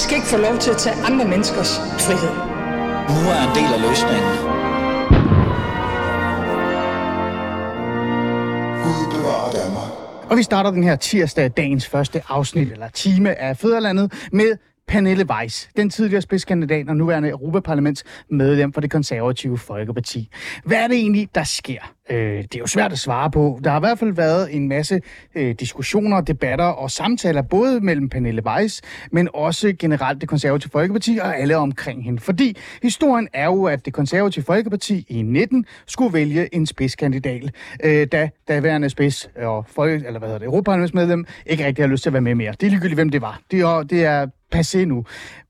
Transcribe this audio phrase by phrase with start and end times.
[0.00, 2.34] skal ikke få lov til at tage andre menneskers frihed.
[3.14, 4.32] Nu er en del af løsningen.
[8.84, 9.90] Gud bevarer Danmark.
[10.30, 14.56] Og vi starter den her tirsdag, dagens første afsnit eller time af Fæderlandet med
[14.90, 20.30] Pernille Weiss, den tidligere spidskandidat og nuværende Europaparlaments medlem for det konservative Folkeparti.
[20.64, 21.94] Hvad er det egentlig, der sker?
[22.10, 23.60] Øh, det er jo svært at svare på.
[23.64, 25.00] Der har i hvert fald været en masse
[25.34, 31.18] øh, diskussioner, debatter og samtaler, både mellem Pernille Weiss, men også generelt det konservative Folkeparti
[31.22, 32.20] og alle omkring hende.
[32.20, 37.50] Fordi historien er jo, at det konservative Folkeparti i 19 skulle vælge en spidskandidat,
[37.84, 42.02] øh, da daværende spids og folk, eller hvad hedder det, Europaparlamentsmedlem ikke rigtig har lyst
[42.02, 42.52] til at være med mere.
[42.52, 43.40] Det er ligegyldigt, hvem det var.
[43.50, 45.04] Det er, det er passé nu.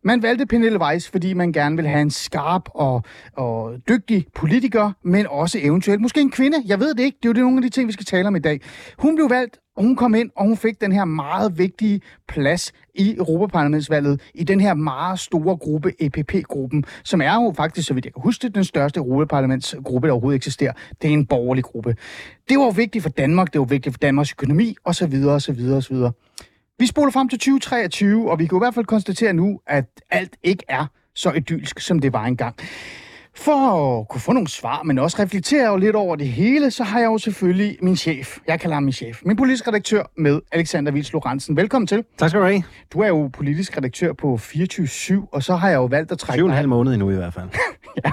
[0.05, 3.03] Man valgte Pernille Weiss, fordi man gerne vil have en skarp og,
[3.37, 6.59] og dygtig politiker, men også eventuelt måske en kvinde.
[6.67, 7.19] Jeg ved det ikke.
[7.23, 8.61] Det er jo det nogle af de ting, vi skal tale om i dag.
[8.98, 12.73] Hun blev valgt, og hun kom ind, og hun fik den her meget vigtige plads
[12.95, 18.05] i Europaparlamentsvalget, i den her meget store gruppe, EPP-gruppen, som er jo faktisk, så vidt
[18.05, 20.73] jeg kan huske den største Europaparlamentsgruppe, der overhovedet eksisterer.
[21.03, 21.97] Det er en borgerlig gruppe.
[22.48, 25.97] Det var vigtigt for Danmark, det var vigtigt for Danmarks økonomi, osv., osv., osv.
[26.81, 30.36] Vi spoler frem til 2023, og vi kan i hvert fald konstatere nu, at alt
[30.42, 32.56] ikke er så idylsk, som det var engang.
[33.36, 36.98] For at kunne få nogle svar, men også reflektere lidt over det hele, så har
[36.98, 38.39] jeg jo selvfølgelig min chef.
[38.47, 39.20] Jeg kalder ham min chef.
[39.25, 41.56] Min politisk redaktør med Alexander Vils Lorentzen.
[41.56, 42.05] Velkommen til.
[42.19, 42.62] Tak skal du have.
[42.92, 46.41] Du er jo politisk redaktør på 24-7, og så har jeg jo valgt at trække
[46.41, 47.48] 7 en halv måned endnu i hvert fald.
[48.05, 48.11] ja,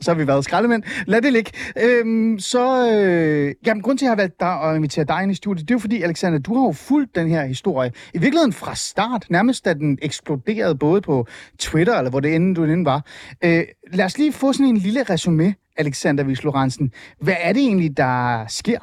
[0.00, 0.82] så har vi været skraldemænd.
[1.06, 1.50] Lad det ligge.
[1.82, 5.32] Øhm, så, øh, jamen, grund til, at jeg har valgt dig og invitere dig ind
[5.32, 7.92] i studiet, det er jo fordi, Alexander, du har jo fulgt den her historie.
[8.14, 11.26] I virkeligheden fra start, nærmest da den eksploderede både på
[11.58, 13.06] Twitter, eller hvor det end du end var.
[13.44, 16.84] Øh, lad os lige få sådan en lille resume, Alexander Vislorensen.
[16.84, 16.92] Lorentzen.
[17.20, 18.78] Hvad er det egentlig, der sker?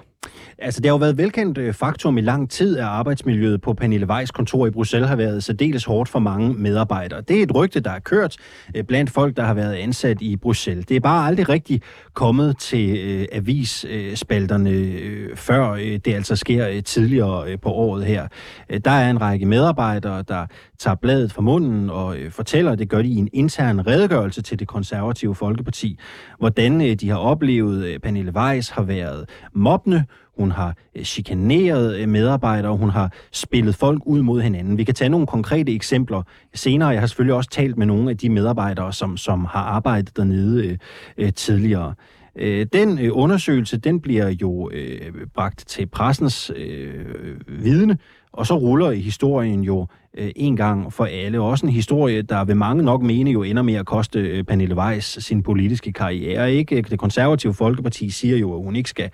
[0.58, 4.08] Altså, det har jo været velkendt øh, faktum i lang tid, at arbejdsmiljøet på Pernille
[4.08, 7.22] Weiss kontor i Bruxelles har været særdeles hårdt for mange medarbejdere.
[7.22, 8.38] Det er et rygte, der er kørt
[8.76, 10.86] øh, blandt folk, der har været ansat i Bruxelles.
[10.86, 11.82] Det er bare aldrig rigtig
[12.14, 18.06] kommet til øh, avisspalterne, øh, før øh, det altså sker øh, tidligere øh, på året
[18.06, 18.28] her.
[18.70, 20.46] Øh, der er en række medarbejdere, der
[20.80, 24.60] tager bladet fra munden og øh, fortæller, det gør de i en intern redegørelse til
[24.60, 26.00] det konservative Folkeparti,
[26.40, 30.04] hvordan øh, de har oplevet, at Pernille Weiss har været mobbende,
[30.38, 34.78] hun har øh, chikaneret øh, medarbejdere, hun har spillet folk ud mod hinanden.
[34.78, 36.22] Vi kan tage nogle konkrete eksempler
[36.54, 36.90] senere.
[36.90, 40.68] Jeg har selvfølgelig også talt med nogle af de medarbejdere, som, som har arbejdet dernede
[40.68, 40.78] øh,
[41.18, 41.94] øh, tidligere.
[42.36, 47.06] Øh, den øh, undersøgelse, den bliver jo øh, bragt til pressens øh,
[47.48, 47.98] vidne,
[48.32, 49.88] og så ruller historien jo
[50.18, 51.42] øh, en gang for alle.
[51.42, 54.76] Også en historie, der ved mange nok mene jo ender med at koste øh, Pernille
[54.76, 56.54] Weiss sin politiske karriere.
[56.54, 56.82] Ikke?
[56.82, 59.10] Det konservative Folkeparti siger jo, at hun ikke skal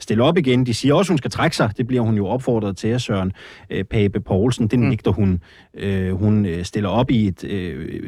[0.00, 0.66] stille op igen.
[0.66, 1.70] De siger også, at hun skal trække sig.
[1.76, 3.32] Det bliver hun jo opfordret til at Søren
[3.70, 4.66] øh, Pape Poulsen.
[4.66, 4.86] Den mm.
[4.86, 5.40] nægter hun.
[5.74, 8.00] Øh, hun øh, stiller op i et, øh,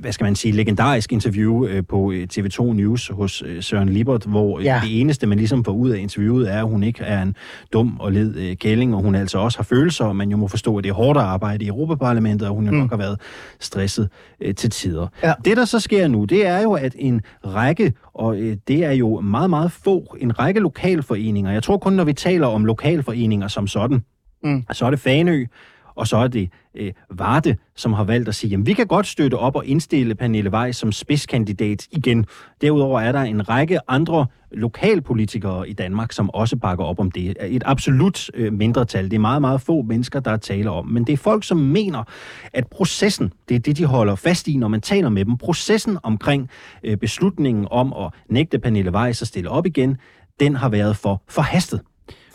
[0.00, 4.24] hvad skal man sige, legendarisk interview øh, på øh, TV2 News hos øh, Søren Libert,
[4.24, 4.80] hvor ja.
[4.82, 7.36] det eneste, man ligesom får ud af interviewet, er, at hun ikke er en
[7.72, 10.48] dum og led øh, gælling, og hun altså også har følelser, og man jo må
[10.48, 12.78] forstå, at det er hårdt arbejde arbejde i Europaparlamentet, og hun jo mm.
[12.78, 13.20] nok har været
[13.60, 14.08] stresset
[14.40, 15.08] øh, til tider.
[15.22, 15.34] Ja.
[15.44, 18.92] Det, der så sker nu, det er jo, at en række, og øh, det er
[18.92, 23.48] jo meget, meget få, en række lokalforeninger, jeg tror kun, når vi taler om lokalforeninger
[23.48, 24.04] som sådan,
[24.42, 24.64] mm.
[24.72, 25.46] så er det Fanø,
[25.94, 29.06] og så er det øh, Varde, som har valgt at sige, jamen vi kan godt
[29.06, 32.26] støtte op og indstille Pernille Vej som spidskandidat igen.
[32.60, 37.36] Derudover er der en række andre lokalpolitikere i Danmark, som også bakker op om det.
[37.40, 39.04] Et absolut øh, mindretal.
[39.04, 40.86] Det er meget, meget få mennesker, der taler om.
[40.86, 42.04] Men det er folk, som mener,
[42.52, 45.36] at processen, det er det, de holder fast i, når man taler med dem.
[45.36, 46.50] Processen omkring
[46.84, 49.96] øh, beslutningen om at nægte Pernille Weiss at stille op igen,
[50.40, 51.80] den har været for forhastet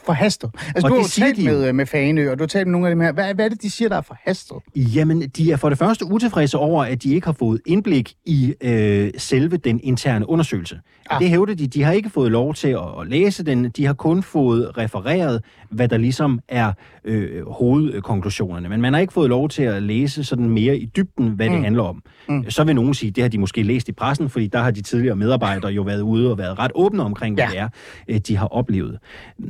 [0.09, 0.49] forhastet.
[0.75, 2.87] Altså, og du har talt med, øh, med Faneø, og du har talt med nogle
[2.87, 3.11] af dem her.
[3.11, 4.57] Hvad, hvad er det, de siger, der er forhastet?
[4.75, 8.53] Jamen, de er for det første utilfredse over, at de ikke har fået indblik i
[8.61, 10.79] øh, selve den interne undersøgelse.
[11.09, 11.21] Ah.
[11.21, 11.67] Det hævder de.
[11.67, 13.69] De har ikke fået lov til at, at læse den.
[13.69, 16.71] De har kun fået refereret, hvad der ligesom er
[17.03, 18.69] øh, hovedkonklusionerne.
[18.69, 21.55] Men man har ikke fået lov til at læse sådan mere i dybden, hvad mm.
[21.55, 22.03] det handler om.
[22.29, 22.49] Mm.
[22.49, 24.81] Så vil nogen sige, det har de måske læst i pressen, fordi der har de
[24.81, 27.51] tidligere medarbejdere jo været ude og været ret åbne omkring, hvad ja.
[27.51, 27.69] det er,
[28.07, 28.99] øh, de har oplevet.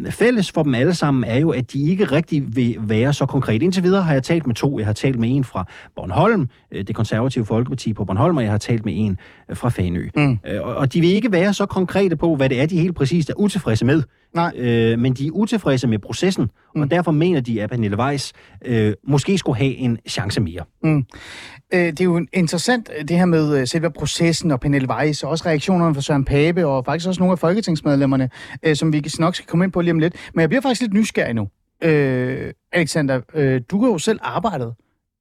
[0.09, 3.63] Fælles for dem alle sammen er jo, at de ikke rigtig vil være så konkrete.
[3.63, 4.79] Indtil videre har jeg talt med to.
[4.79, 5.65] Jeg har talt med en fra
[5.95, 9.17] Bornholm, øh, det konservative Folkeparti på Bornholm, og jeg har talt med en
[9.53, 10.09] fra Fanø.
[10.15, 10.39] Mm.
[10.61, 13.33] Og de vil ikke være så konkrete på, hvad det er, de helt præcist er
[13.37, 14.03] utilfredse med.
[14.33, 14.51] Nej.
[14.55, 16.81] Øh, men de er utilfredse med processen, mm.
[16.81, 18.33] og derfor mener de, at Pernille Weiss
[18.65, 20.63] øh, måske skulle have en chance mere.
[20.83, 21.05] Mm.
[21.73, 25.29] Øh, det er jo interessant, det her med øh, selve processen og Pernille Weiss, og
[25.29, 28.29] også reaktionerne fra Søren Pape, og faktisk også nogle af folketingsmedlemmerne,
[28.63, 30.15] øh, som vi nok skal komme ind på lige om lidt.
[30.33, 31.47] Men jeg bliver faktisk lidt nysgerrig nu.
[31.83, 34.73] Øh, Alexander, øh, du har jo selv arbejdet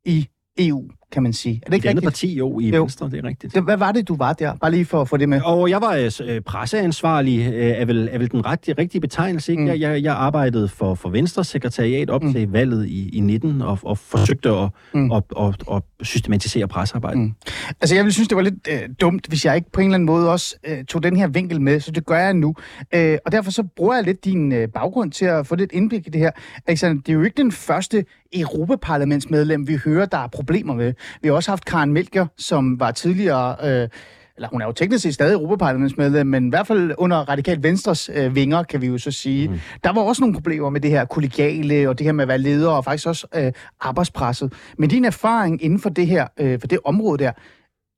[0.04, 0.28] i
[0.58, 1.60] EU kan man sige.
[1.66, 2.04] Er det ikke rigtigt?
[2.04, 2.80] parti, jo, i Jo.
[2.82, 3.54] Venstre, det er rigtigt.
[3.54, 4.54] Det, hvad var det, du var der?
[4.56, 5.40] Bare lige for at få det med.
[5.44, 9.52] Og jeg var øh, presseansvarlig, øh, er, vel, er vel den ret, rigtige betegnelse.
[9.52, 9.62] Ikke?
[9.62, 9.68] Mm.
[9.68, 12.32] Jeg, jeg, jeg arbejdede for, for Venstres sekretariat op mm.
[12.32, 15.12] til valget i, i 19 og, og forsøgte at, Mm.
[15.12, 17.20] at, at, at systematisere pressearbejdet.
[17.20, 17.32] Mm.
[17.80, 19.94] Altså, jeg ville synes, det var lidt øh, dumt, hvis jeg ikke på en eller
[19.94, 22.54] anden måde også øh, tog den her vinkel med, så det gør jeg nu.
[22.94, 26.06] Øh, og derfor så bruger jeg lidt din øh, baggrund til at få lidt indblik
[26.06, 26.30] i det her.
[26.66, 28.04] Alexander, det er jo ikke den første
[28.34, 30.94] Europaparlamentsmedlem, vi hører, der er problemer med.
[31.22, 33.56] Vi har også haft Karen Melker, som var tidligere...
[33.64, 33.88] Øh,
[34.36, 38.10] eller hun er jo teknisk set stadig Europaparlamentsmedlem, men i hvert fald under Radikal Venstres
[38.14, 39.48] øh, vinger, kan vi jo så sige.
[39.48, 39.60] Mm.
[39.84, 42.38] Der var også nogle problemer med det her kollegiale, og det her med at være
[42.38, 44.52] leder, og faktisk også øh, arbejdspresset.
[44.78, 47.32] Men din erfaring inden for det her, øh, for det område der,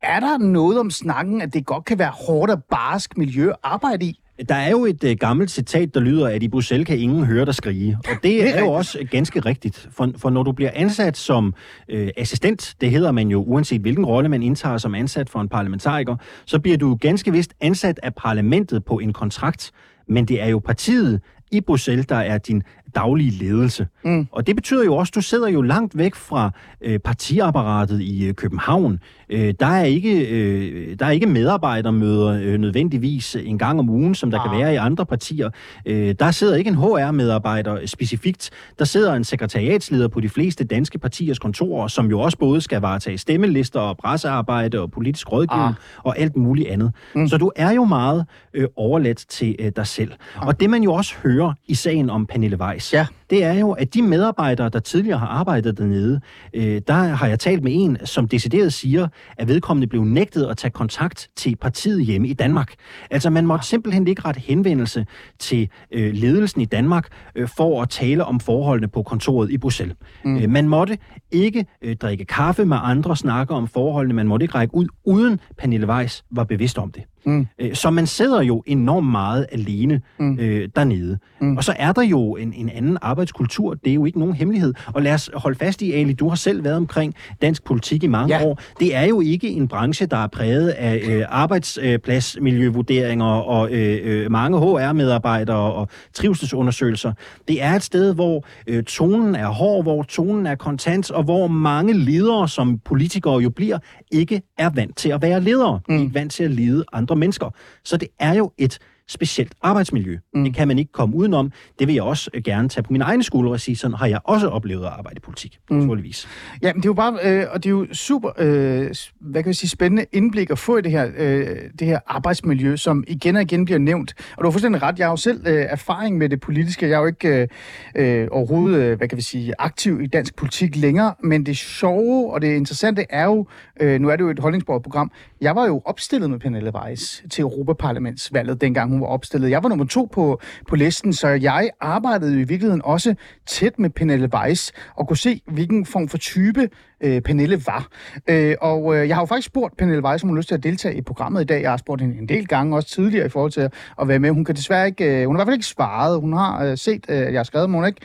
[0.03, 3.57] er der noget om snakken, at det godt kan være hårdt og barsk miljø at
[3.63, 4.21] arbejde i?
[4.49, 7.45] Der er jo et uh, gammelt citat, der lyder, at i Bruxelles kan ingen høre
[7.45, 7.99] dig skrige.
[8.09, 9.89] Og det, Det er er, jo også ganske rigtigt.
[9.93, 11.55] For, for når du bliver ansat som
[11.89, 15.49] øh, assistent, det hedder man jo uanset hvilken rolle man indtager som ansat for en
[15.49, 16.17] parlamentariker,
[16.47, 19.71] så bliver du ganske vist ansat af parlamentet på en kontrakt.
[20.09, 21.21] Men det er jo partiet
[21.53, 22.63] i Bruxelles, der er din
[22.95, 23.87] daglige ledelse.
[24.05, 24.27] Mm.
[24.33, 26.51] Og det betyder jo også, at du sidder jo langt væk fra
[26.81, 28.99] øh, partiapparatet i øh, København.
[29.31, 34.15] Øh, der, er ikke, øh, der er ikke medarbejdermøder øh, nødvendigvis en gang om ugen,
[34.15, 34.51] som der Ah.
[34.51, 35.51] kan være i andre partier.
[35.87, 38.51] Øh, der sidder ikke en HR-medarbejder specifikt.
[38.79, 42.81] Der sidder en sekretariatsleder på de fleste danske partiers kontorer, som jo også både skal
[42.81, 45.75] varetage stemmelister og pressearbejde og politisk rådgivning Ah.
[46.05, 46.93] og alt muligt andet.
[47.15, 47.29] Mm.
[47.29, 50.13] Så du er jo meget øh, overladt til øh, dig selv.
[50.37, 53.09] Og det man jo også hører i sagen om Pernille Weiss, Ja.
[53.31, 56.21] Det er jo, at de medarbejdere, der tidligere har arbejdet dernede,
[56.55, 60.57] øh, der har jeg talt med en, som decideret siger, at vedkommende blev nægtet at
[60.57, 62.75] tage kontakt til partiet hjemme i Danmark.
[63.11, 65.07] Altså man måtte simpelthen ikke rette henvendelse
[65.39, 69.97] til øh, ledelsen i Danmark øh, for at tale om forholdene på kontoret i Bruxelles.
[70.25, 70.37] Mm.
[70.37, 70.99] Øh, man måtte
[71.31, 75.41] ikke øh, drikke kaffe med andre, snakke om forholdene, man måtte ikke række ud, uden
[75.59, 77.03] Pernille Weiss var bevidst om det.
[77.27, 77.47] Mm.
[77.59, 80.39] Øh, Så man sidder jo enormt meget alene Mm.
[80.41, 81.19] øh, dernede.
[81.41, 81.57] Mm.
[81.57, 83.75] Og så er der jo en, en anden arbejdskultur.
[83.75, 84.75] Det er jo ikke nogen hemmelighed.
[84.87, 88.07] Og lad os holde fast i, Ali, du har selv været omkring dansk politik i
[88.07, 88.45] mange Ja.
[88.45, 88.59] år.
[88.81, 94.31] Det er jo ikke en branche, der er præget af øh, arbejdspladsmiljøvurderinger og øh, øh,
[94.31, 97.13] mange HR-medarbejdere og trivselsundersøgelser.
[97.49, 101.47] Det er et sted, hvor øh, tonen er hård, hvor tonen er kontant, og hvor
[101.47, 103.79] mange ledere, som politikere jo bliver,
[104.13, 105.81] ikke er vant til at være ledere.
[105.89, 105.95] Mm.
[105.95, 107.51] De er ikke vant til at lede andre mennesker.
[107.85, 108.79] Så det er jo et
[109.11, 110.19] specielt arbejdsmiljø.
[110.35, 110.45] Mm.
[110.45, 111.53] Det kan man ikke komme udenom.
[111.79, 114.07] Det vil jeg også øh, gerne tage på min egen skole og sige, sådan har
[114.07, 115.77] jeg også oplevet at arbejde i politik, mm.
[115.77, 116.29] naturligvis.
[116.63, 118.91] Ja, men det er jo bare, øh, og det er jo super, øh,
[119.21, 121.47] hvad kan vi sige, spændende indblik at få i det her, øh,
[121.79, 124.15] det her arbejdsmiljø, som igen og igen bliver nævnt.
[124.37, 126.89] Og du har fuldstændig ret, jeg har jo selv øh, erfaring med det politiske.
[126.89, 130.37] Jeg er jo ikke øh, øh, overhovedet, øh, hvad kan vi sige, aktiv i dansk
[130.37, 133.47] politik længere, men det sjove og det interessante er jo,
[133.81, 137.25] øh, nu er det jo et holdningsbordet program, jeg var jo opstillet med Pernille Weiss
[137.31, 139.51] til Europaparlamentsvalget, dengang hun var opstillet.
[139.51, 143.15] Jeg var nummer to på, på listen, så jeg arbejdede i virkeligheden også
[143.47, 146.69] tæt med Pernille Weiss, og kunne se, hvilken form for type
[147.01, 147.89] øh, Pernille var.
[148.29, 150.55] Øh, og øh, jeg har jo faktisk spurgt Pernille Weiss, om hun har lyst til
[150.55, 151.63] at deltage i programmet i dag.
[151.63, 154.31] Jeg har spurgt hende en del gange, også tidligere i forhold til at være med.
[154.31, 156.21] Hun kan desværre ikke, øh, hun har i hvert fald ikke svaret.
[156.21, 158.01] Hun har øh, set, øh, at jeg har skrevet, men hun ikke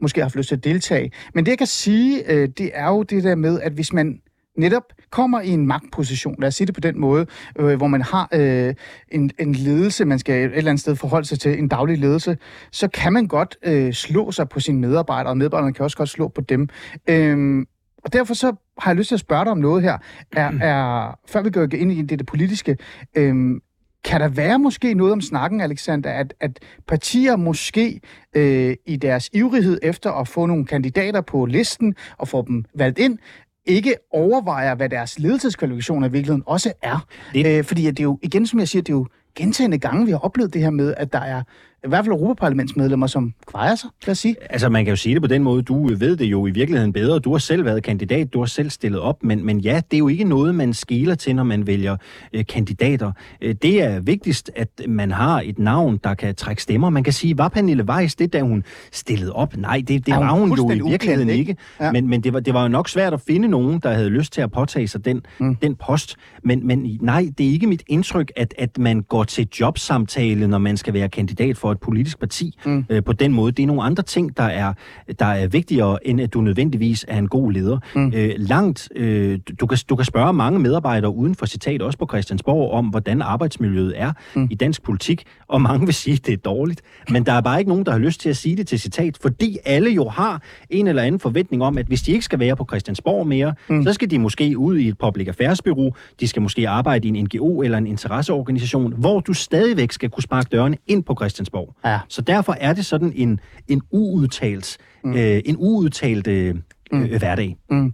[0.00, 1.12] måske har haft lyst til at deltage.
[1.34, 4.20] Men det, jeg kan sige, øh, det er jo det der med, at hvis man
[4.56, 7.26] netop kommer i en magtposition, lad os sige det på den måde,
[7.58, 8.74] øh, hvor man har øh,
[9.08, 12.38] en, en ledelse, man skal et eller andet sted forholde sig til, en daglig ledelse,
[12.72, 16.08] så kan man godt øh, slå sig på sine medarbejdere, og medarbejderne kan også godt
[16.08, 16.68] slå på dem.
[17.08, 17.66] Øhm,
[18.04, 19.98] og derfor så har jeg lyst til at spørge dig om noget her.
[20.36, 22.76] Er, er, før vi går ind i det, det politiske,
[23.14, 23.60] øhm,
[24.06, 26.58] kan der være måske noget om snakken, Alexander, at, at
[26.88, 28.00] partier måske
[28.36, 32.98] øh, i deres ivrighed efter at få nogle kandidater på listen og få dem valgt
[32.98, 33.18] ind,
[33.66, 37.06] ikke overvejer, hvad deres ledelseskvalifikationer i virkeligheden også er.
[37.34, 39.78] Det- Øh, fordi at det er jo, igen som jeg siger, det er jo gentagende
[39.78, 41.42] gange, vi har oplevet det her med, at der er
[41.86, 44.36] i hvert fald Europaparlamentsmedlemmer, som kvejer sig, lad os sige.
[44.50, 46.92] Altså, man kan jo sige det på den måde, du ved det jo i virkeligheden
[46.92, 47.18] bedre.
[47.18, 49.98] Du har selv været kandidat, du har selv stillet op, men, men ja, det er
[49.98, 51.96] jo ikke noget, man skeler til, når man vælger
[52.32, 53.12] øh, kandidater.
[53.40, 56.90] Øh, det er vigtigst, at man har et navn, der kan trække stemmer.
[56.90, 59.56] Man kan sige, var Pernille Weiss det, da hun stillede op?
[59.56, 61.40] Nej, det, det Er hun var hun jo i virkeligheden ikke.
[61.40, 61.56] ikke?
[61.80, 61.92] Ja.
[61.92, 64.32] Men, men det, var, det var jo nok svært at finde nogen, der havde lyst
[64.32, 65.56] til at påtage sig den, mm.
[65.56, 66.16] den post.
[66.42, 70.58] Men, men nej, det er ikke mit indtryk, at, at man går til jobsamtale, når
[70.58, 72.84] man skal være kandidat for et politisk parti mm.
[72.90, 73.52] øh, på den måde.
[73.52, 74.72] Det er nogle andre ting, der er,
[75.18, 77.78] der er vigtigere, end at du nødvendigvis er en god leder.
[77.94, 78.12] Mm.
[78.14, 82.06] Øh, langt, øh, du, kan, du kan spørge mange medarbejdere uden for citat, også på
[82.06, 84.48] Christiansborg, om hvordan arbejdsmiljøet er mm.
[84.50, 86.82] i dansk politik, og mange vil sige, at det er dårligt.
[87.10, 89.18] Men der er bare ikke nogen, der har lyst til at sige det til citat,
[89.22, 92.56] fordi alle jo har en eller anden forventning om, at hvis de ikke skal være
[92.56, 93.82] på Christiansborg mere, mm.
[93.84, 97.10] så skal de måske ud i et public affairs bureau, de skal måske arbejde i
[97.10, 101.55] en NGO eller en interesseorganisation, hvor du stadigvæk skal kunne sparke dørene ind på Christiansborg.
[101.84, 101.98] Ja.
[102.08, 105.12] Så derfor er det sådan en, en uudtalt, mm.
[105.12, 106.54] øh, en uudtalt øh,
[106.92, 107.02] mm.
[107.02, 107.56] øh, hverdag.
[107.70, 107.92] Mm.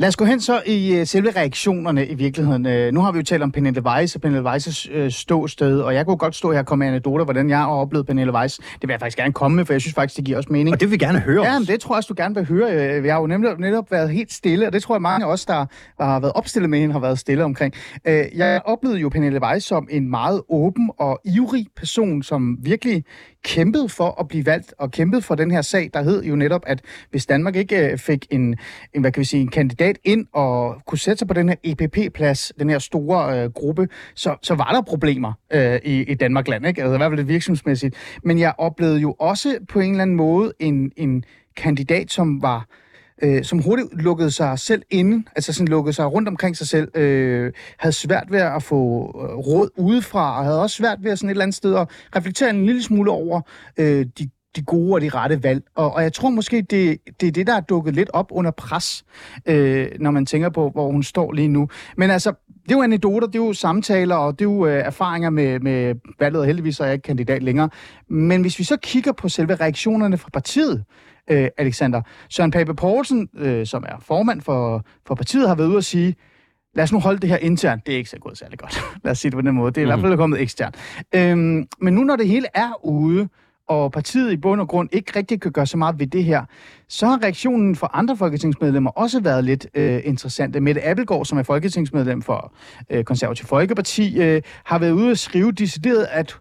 [0.00, 2.66] Lad os gå hen så i uh, selve reaktionerne i virkeligheden.
[2.66, 5.94] Uh, nu har vi jo talt om Pernille Weiss og Pernille Weiss' uh, ståsted, og
[5.94, 8.56] jeg kunne godt stå her og komme med anekdoter, hvordan jeg har oplevet Pernille Weiss.
[8.56, 10.74] Det vil jeg faktisk gerne komme med, for jeg synes faktisk, det giver også mening.
[10.74, 12.46] Og det vil vi gerne høre Ja, men det tror jeg også, du gerne vil
[12.46, 13.02] høre.
[13.02, 15.46] Vi har jo netop, netop været helt stille, og det tror jeg mange af os,
[15.46, 15.66] der
[16.00, 17.74] har været opstillet med hende, har været stille omkring.
[18.08, 23.04] Uh, jeg oplevede jo Pernille Weiss som en meget åben og ivrig person, som virkelig
[23.44, 26.62] kæmpede for at blive valgt, og kæmpede for den her sag, der hed jo netop,
[26.66, 28.56] at hvis Danmark ikke øh, fik en,
[28.94, 31.56] en, hvad kan vi sige, en kandidat ind og kunne sætte sig på den her
[31.64, 36.48] EPP-plads, den her store øh, gruppe, så, så var der problemer øh, i, i Danmark
[36.48, 36.82] land, ikke?
[36.82, 37.94] Altså i hvert fald lidt virksomhedsmæssigt.
[38.24, 41.24] Men jeg oplevede jo også på en eller anden måde en, en
[41.56, 42.66] kandidat, som var
[43.22, 46.98] øh, som hurtigt lukkede sig selv inde, altså sådan lukkede sig rundt omkring sig selv,
[46.98, 51.18] øh, havde svært ved at få øh, råd udefra, og havde også svært ved at
[51.18, 53.40] sådan et eller andet sted at reflektere en lille smule over
[53.78, 55.62] øh, de de gode og de rette valg.
[55.74, 58.50] Og, og jeg tror måske, det, det er det, der er dukket lidt op under
[58.50, 59.04] pres,
[59.46, 61.68] øh, når man tænker på, hvor hun står lige nu.
[61.96, 64.82] Men altså, det er jo anekdoter, det er jo samtaler, og det er jo øh,
[64.84, 67.70] erfaringer med, med valget, og heldigvis er jeg ikke kandidat længere.
[68.08, 70.84] Men hvis vi så kigger på selve reaktionerne fra partiet,
[71.30, 72.02] øh, Alexander.
[72.30, 76.14] Søren Pape Poulsen, øh, som er formand for, for partiet, har været ude at sige,
[76.74, 77.86] lad os nu holde det her internt.
[77.86, 78.80] Det er ikke så gået særlig godt.
[79.04, 79.72] lad os sige det på den måde.
[79.72, 80.18] Det er i hvert fald mhm.
[80.18, 80.76] kommet eksternt.
[81.14, 83.28] Øhm, men nu når det hele er ude,
[83.68, 86.44] og partiet i bund og grund ikke rigtig kan gøre så meget ved det her,
[86.88, 90.62] så har reaktionen fra andre folketingsmedlemmer også været lidt øh, interessant.
[90.62, 92.52] Mette Appelgaard, som er folketingsmedlem for
[92.90, 96.36] øh, Konservativ Folkeparti, øh, har været ude og skrive decideret, at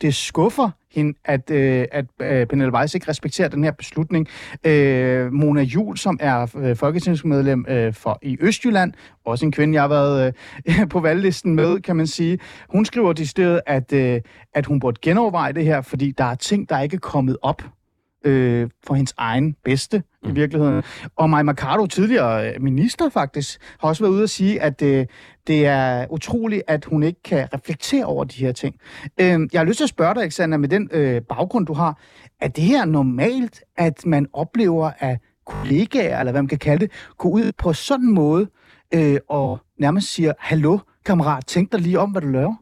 [0.00, 4.28] det skuffer hende, at, øh, at øh, Pernille Weiss ikke respekterer den her beslutning.
[4.64, 8.92] Øh, Mona Jul, som er øh, folketingsmedlem øh, for i Østjylland,
[9.24, 10.34] også en kvinde, jeg har været
[10.68, 12.38] øh, på valglisten med, kan man sige,
[12.68, 14.20] hun skriver til stedet, at, øh,
[14.54, 17.62] at hun burde genoverveje det her, fordi der er ting, der ikke er kommet op
[18.24, 20.30] øh, for hendes egen bedste mm.
[20.30, 20.82] i virkeligheden.
[21.16, 25.06] Og Maja Mercado, tidligere øh, minister faktisk, har også været ude at sige, at øh,
[25.46, 28.74] det er utroligt, at hun ikke kan reflektere over de her ting.
[29.20, 31.98] Øh, jeg har lyst til at spørge dig, Alexander, med den øh, baggrund, du har.
[32.40, 36.92] Er det her normalt, at man oplever, at kollegaer, eller hvad man kan kalde det,
[37.18, 38.46] går ud på sådan en måde
[38.94, 42.54] øh, og nærmest siger, hallo, kammerat, tænk dig lige om, hvad du laver.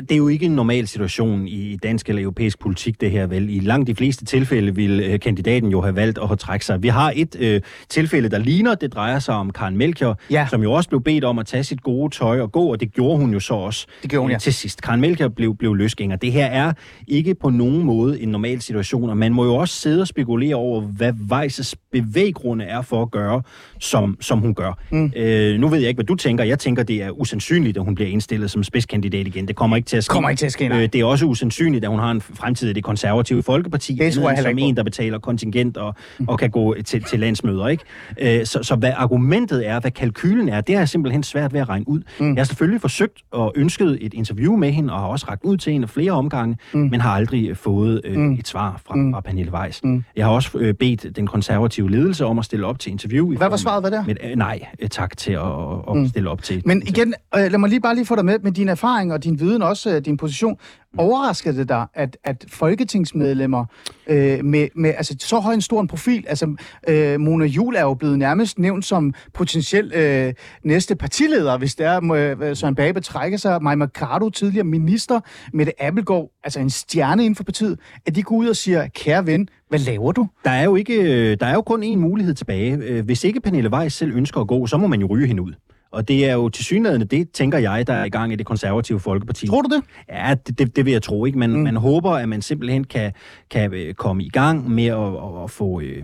[0.00, 3.50] Det er jo ikke en normal situation i dansk eller europæisk politik, det her vel.
[3.50, 6.82] I langt de fleste tilfælde vil øh, kandidaten jo have valgt at trække sig.
[6.82, 8.74] Vi har et øh, tilfælde, der ligner.
[8.74, 10.46] Det drejer sig om Karen Melchior, ja.
[10.50, 12.92] som jo også blev bedt om at tage sit gode tøj og gå, og det
[12.92, 14.38] gjorde hun jo så også det gjorde hun, ja.
[14.38, 14.82] til sidst.
[14.82, 16.16] Karen Melchior blev, blev løsgænger.
[16.16, 16.72] Det her er
[17.08, 20.54] ikke på nogen måde en normal situation, og man må jo også sidde og spekulere
[20.54, 23.42] over, hvad Weisses bevæggrunde er for at gøre,
[23.80, 24.78] som, som hun gør.
[24.90, 25.12] Mm.
[25.16, 26.44] Øh, nu ved jeg ikke, hvad du tænker.
[26.44, 29.48] Jeg tænker, det er usandsynligt, at hun bliver indstillet som spidskandidat igen.
[29.48, 30.12] Det kommer ikke til at ske.
[30.12, 30.82] Kommer ikke til at ske, nej.
[30.82, 33.94] øh, Det er også usandsynligt, at hun har en fremtid i det konservative folkeparti.
[33.94, 36.28] Det tror jeg som en, der betaler kontingent og, mm.
[36.28, 37.68] og kan gå til, til landsmøder.
[37.68, 37.84] Ikke?
[38.20, 41.68] Øh, så, så hvad argumentet er, hvad kalkylen er, det er simpelthen svært ved at
[41.68, 42.00] regne ud.
[42.20, 42.34] Mm.
[42.34, 45.56] Jeg har selvfølgelig forsøgt og ønsket et interview med hende, og har også ragt ud
[45.56, 46.80] til hende flere omgange, mm.
[46.80, 48.32] men har aldrig fået øh, mm.
[48.32, 49.12] et svar fra, mm.
[49.12, 49.80] fra Pernille Weiss.
[49.84, 50.04] Mm.
[50.16, 53.36] Jeg har også øh, bedt den konservative ledelse om at stille op til interview.
[53.36, 54.04] Hvad var svaret, hvad der?
[54.06, 55.42] Med, øh, nej, øh, tak til at,
[55.88, 56.08] at mm.
[56.08, 56.62] stille op til.
[56.64, 59.24] Men igen, øh, lad mig lige bare lige få dig med, med din erfaring og
[59.24, 60.58] din viden, også øh, din position.
[60.94, 61.00] Mm.
[61.00, 63.64] Overraskede det dig, at, at folketingsmedlemmer
[64.06, 66.56] øh, med, med altså, så høj en stor en profil, altså
[66.88, 70.34] øh, Mona Jul er jo blevet nærmest nævnt som potentiel øh,
[70.64, 75.20] næste partileder, hvis der er, øh, Søren Babe trækker sig, Maja Mercado, tidligere minister,
[75.52, 79.26] Mette Appelgaard, altså en stjerne inden for partiet, at de går ud og siger, kære
[79.26, 80.28] ven, hvad laver du?
[80.44, 82.76] Der er jo, ikke, øh, der er jo kun én mulighed tilbage.
[82.76, 85.42] Øh, hvis ikke Pernille Weiss selv ønsker at gå, så må man jo ryge hende
[85.42, 85.52] ud.
[85.94, 88.46] Og det er jo til synligheden det, tænker jeg, der er i gang i det
[88.46, 89.46] konservative folkeparti.
[89.46, 89.84] Tror du det?
[90.08, 91.24] Ja, det, det, det vil jeg tro.
[91.24, 91.38] ikke.
[91.38, 91.58] Man, mm.
[91.58, 93.12] man håber, at man simpelthen kan,
[93.50, 95.80] kan øh, komme i gang med at, at, at få...
[95.80, 96.02] Øh,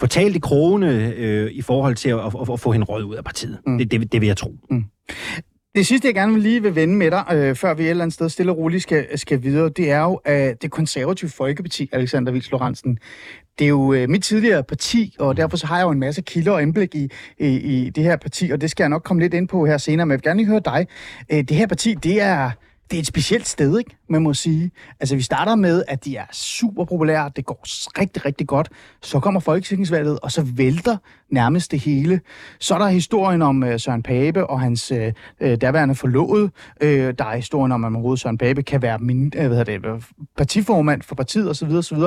[0.00, 3.14] få talt i krone øh, i forhold til at, at, at få hende råd ud
[3.14, 3.58] af partiet.
[3.66, 3.78] Mm.
[3.78, 4.54] Det, det, det vil jeg tro.
[4.70, 4.84] Mm.
[5.74, 8.04] Det sidste, jeg gerne vil lige vil vende med dig, øh, før vi et eller
[8.04, 11.88] andet sted stille og roligt skal, skal videre, det er jo, øh, det konservative Folkeparti,
[11.92, 12.98] Alexander Vils Lorentzen,
[13.58, 16.22] det er jo øh, mit tidligere parti, og derfor så har jeg jo en masse
[16.22, 19.22] kilder og indblik i, i, i det her parti, og det skal jeg nok komme
[19.22, 20.86] lidt ind på her senere, men jeg vil gerne lige høre dig.
[21.32, 22.50] Øh, det her parti, det er
[22.90, 23.96] det er et specielt sted, ikke?
[24.08, 24.70] man må sige.
[25.00, 27.60] Altså, vi starter med, at de er super populære, det går
[28.00, 28.68] rigtig, rigtig godt.
[29.02, 30.96] Så kommer folketingsvalget, og så vælter
[31.30, 32.20] nærmest det hele.
[32.60, 36.44] Så er der historien om uh, Søren Pape og hans øh, øh, uh, derværende forlovede.
[36.82, 39.80] Uh, der er historien om, at man Søren Pape kan være min, uh, hvad det,
[40.36, 41.70] partiformand for partiet osv.
[41.70, 41.98] osv.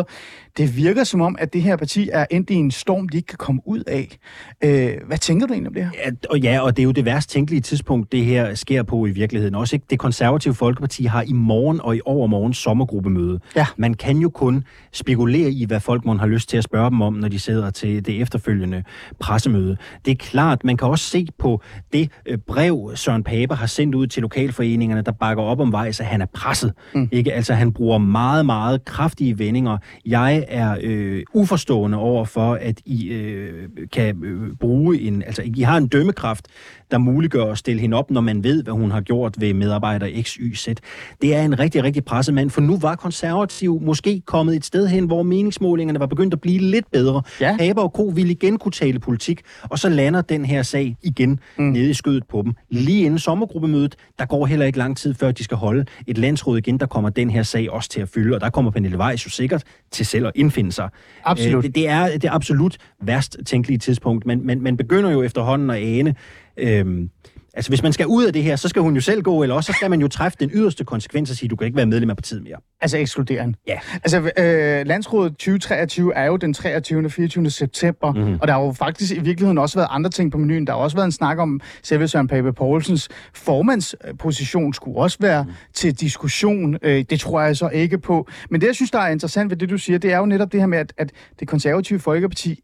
[0.58, 3.28] Det virker som om, at det her parti er endt i en storm, de ikke
[3.28, 4.18] kan komme ud af.
[4.66, 5.92] Uh, hvad tænker du egentlig om det her?
[6.06, 9.06] Ja, og ja, og det er jo det værst tænkelige tidspunkt, det her sker på
[9.06, 9.56] i virkeligheden.
[9.56, 13.40] Også ikke det konservative folk Folkeparti har i morgen og i overmorgen sommergruppemøde.
[13.56, 13.66] Ja.
[13.78, 17.14] Man kan jo kun spekulere i, hvad folk har lyst til at spørge dem om,
[17.14, 18.84] når de sidder til det efterfølgende
[19.20, 19.78] pressemøde.
[20.06, 21.62] Det er klart, man kan også se på
[21.94, 26.00] det øh, brev, Søren Pape har sendt ud til lokalforeningerne, der bakker op om Vejs,
[26.00, 26.74] at han er presset.
[26.94, 27.10] Mm.
[27.12, 27.34] Ikke?
[27.34, 29.78] Altså, han bruger meget, meget kraftige vendinger.
[30.06, 35.24] Jeg er øh, uforstående over for, at I øh, kan øh, bruge en...
[35.24, 36.48] Altså, I har en dømmekraft,
[36.91, 40.22] der muliggør at stille hende op, når man ved, hvad hun har gjort ved medarbejder
[40.22, 40.67] X, Y, Z.
[41.22, 45.06] Det er en rigtig, rigtig pressemand, for nu var konservativ måske kommet et sted hen,
[45.06, 47.22] hvor meningsmålingerne var begyndt at blive lidt bedre.
[47.41, 47.58] Ja.
[47.60, 48.03] Haber og Co.
[48.03, 51.63] ville igen kunne tale politik, og så lander den her sag igen mm.
[51.63, 52.53] nede i skødet på dem.
[52.70, 56.58] Lige inden sommergruppemødet, der går heller ikke lang tid, før de skal holde et landsråd
[56.58, 59.25] igen, der kommer den her sag også til at fylde, og der kommer Pernille Weiss
[59.25, 60.89] jo sikkert til selv at indfinde sig.
[61.24, 61.58] Absolut.
[61.58, 65.24] Øh, det, det, er det er absolut værst tænkelige tidspunkt, men men man begynder jo
[65.24, 66.15] efterhånden at ane,
[66.60, 67.10] Øhm,
[67.54, 69.56] altså, hvis man skal ud af det her, så skal hun jo selv gå, eller
[69.56, 71.86] også så skal man jo træffe den yderste konsekvens og sige, du kan ikke være
[71.86, 72.56] medlem af partiet mere.
[72.82, 73.80] Altså ekskludere Ja.
[73.94, 77.06] Altså, øh, landsrådet 2023 er jo den 23.
[77.06, 77.50] og 24.
[77.50, 78.38] september, mm-hmm.
[78.42, 80.68] og der har jo faktisk i virkeligheden også været andre ting på menuen.
[80.68, 85.44] Der har også været en snak om selve Søren Pape Poulsens formandsposition skulle også være
[85.44, 85.52] mm.
[85.74, 86.78] til diskussion.
[86.82, 88.28] Øh, det tror jeg så ikke på.
[88.50, 90.52] Men det, jeg synes, der er interessant ved det, du siger, det er jo netop
[90.52, 92.64] det her med, at, at det konservative Folkeparti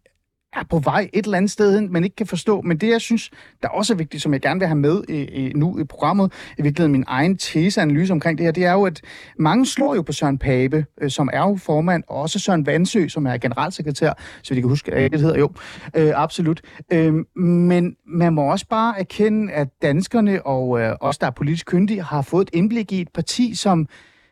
[0.55, 2.61] er på vej et eller andet sted hen, man ikke kan forstå.
[2.61, 3.31] Men det, jeg synes,
[3.61, 6.33] der også er vigtigt, som jeg gerne vil have med øh, øh nu i programmet,
[6.57, 9.01] i virkeligheden min egen teseanalyse omkring det her, det er jo, at
[9.39, 13.07] mange slår jo på Søren Pape, øh, som er jo formand, og også Søren Vandsø,
[13.07, 15.49] som er generalsekretær, så vi kan huske, at det hedder jo,
[15.95, 16.61] øh, absolut.
[16.93, 21.65] Øh, men man må også bare erkende, at danskerne og øh, os, der er politisk
[21.65, 23.87] kyndige, har fået et indblik i et parti, som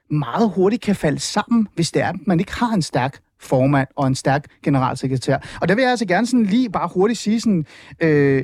[0.09, 3.87] meget hurtigt kan falde sammen, hvis det er, at man ikke har en stærk formand
[3.95, 5.37] og en stærk generalsekretær.
[5.61, 7.65] Og der vil jeg altså gerne sådan lige bare hurtigt sige sådan,
[7.99, 8.43] øh,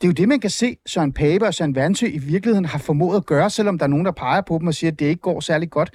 [0.00, 2.78] det er jo det, man kan se, Søren Pape og Søren Vandsø i virkeligheden har
[2.78, 5.06] formået at gøre, selvom der er nogen, der peger på dem og siger, at det
[5.06, 5.90] ikke går særlig godt.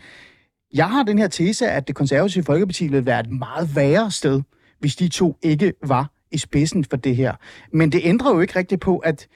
[0.73, 4.41] Jeg har den her tese, at det konservative Folkeparti ville være et meget værre sted,
[4.79, 7.33] hvis de to ikke var i spidsen for det her.
[7.71, 9.27] Men det ændrer jo ikke rigtigt på, at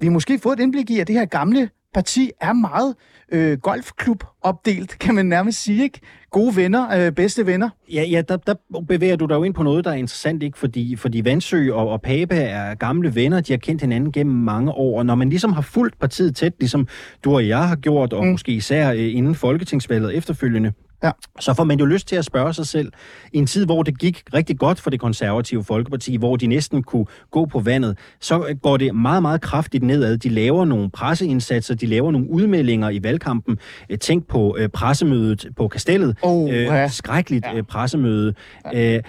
[0.00, 2.94] vi måske får et indblik i, at det her gamle parti er meget
[3.32, 6.00] øh, golfklub opdelt, kan man nærmest sige, ikke?
[6.30, 7.68] Gode venner, øh, bedste venner.
[7.92, 8.54] Ja, ja der, der
[8.88, 10.58] bevæger du dig jo ind på noget, der er interessant, ikke?
[10.58, 14.72] Fordi, fordi Vandsø og, og Pape er gamle venner, de har kendt hinanden gennem mange
[14.72, 16.88] år, og når man ligesom har fulgt partiet tæt, ligesom
[17.24, 18.30] du og jeg har gjort, og mm.
[18.30, 20.72] måske især øh, inden folketingsvalget efterfølgende,
[21.04, 21.10] Ja.
[21.40, 22.92] Så får man jo lyst til at spørge sig selv,
[23.32, 26.82] i en tid, hvor det gik rigtig godt for det konservative Folkeparti, hvor de næsten
[26.82, 30.16] kunne gå på vandet, så går det meget, meget kraftigt nedad.
[30.16, 33.58] De laver nogle presseindsatser, de laver nogle udmeldinger i valgkampen.
[33.90, 36.18] Øh, tænk på øh, pressemødet på Kastellet.
[36.22, 36.88] Oh, øh, ja.
[36.88, 37.56] Skrækkeligt Ja.
[37.56, 38.34] øh, pressemøde.
[38.72, 38.96] Ja.
[38.96, 39.02] Øh,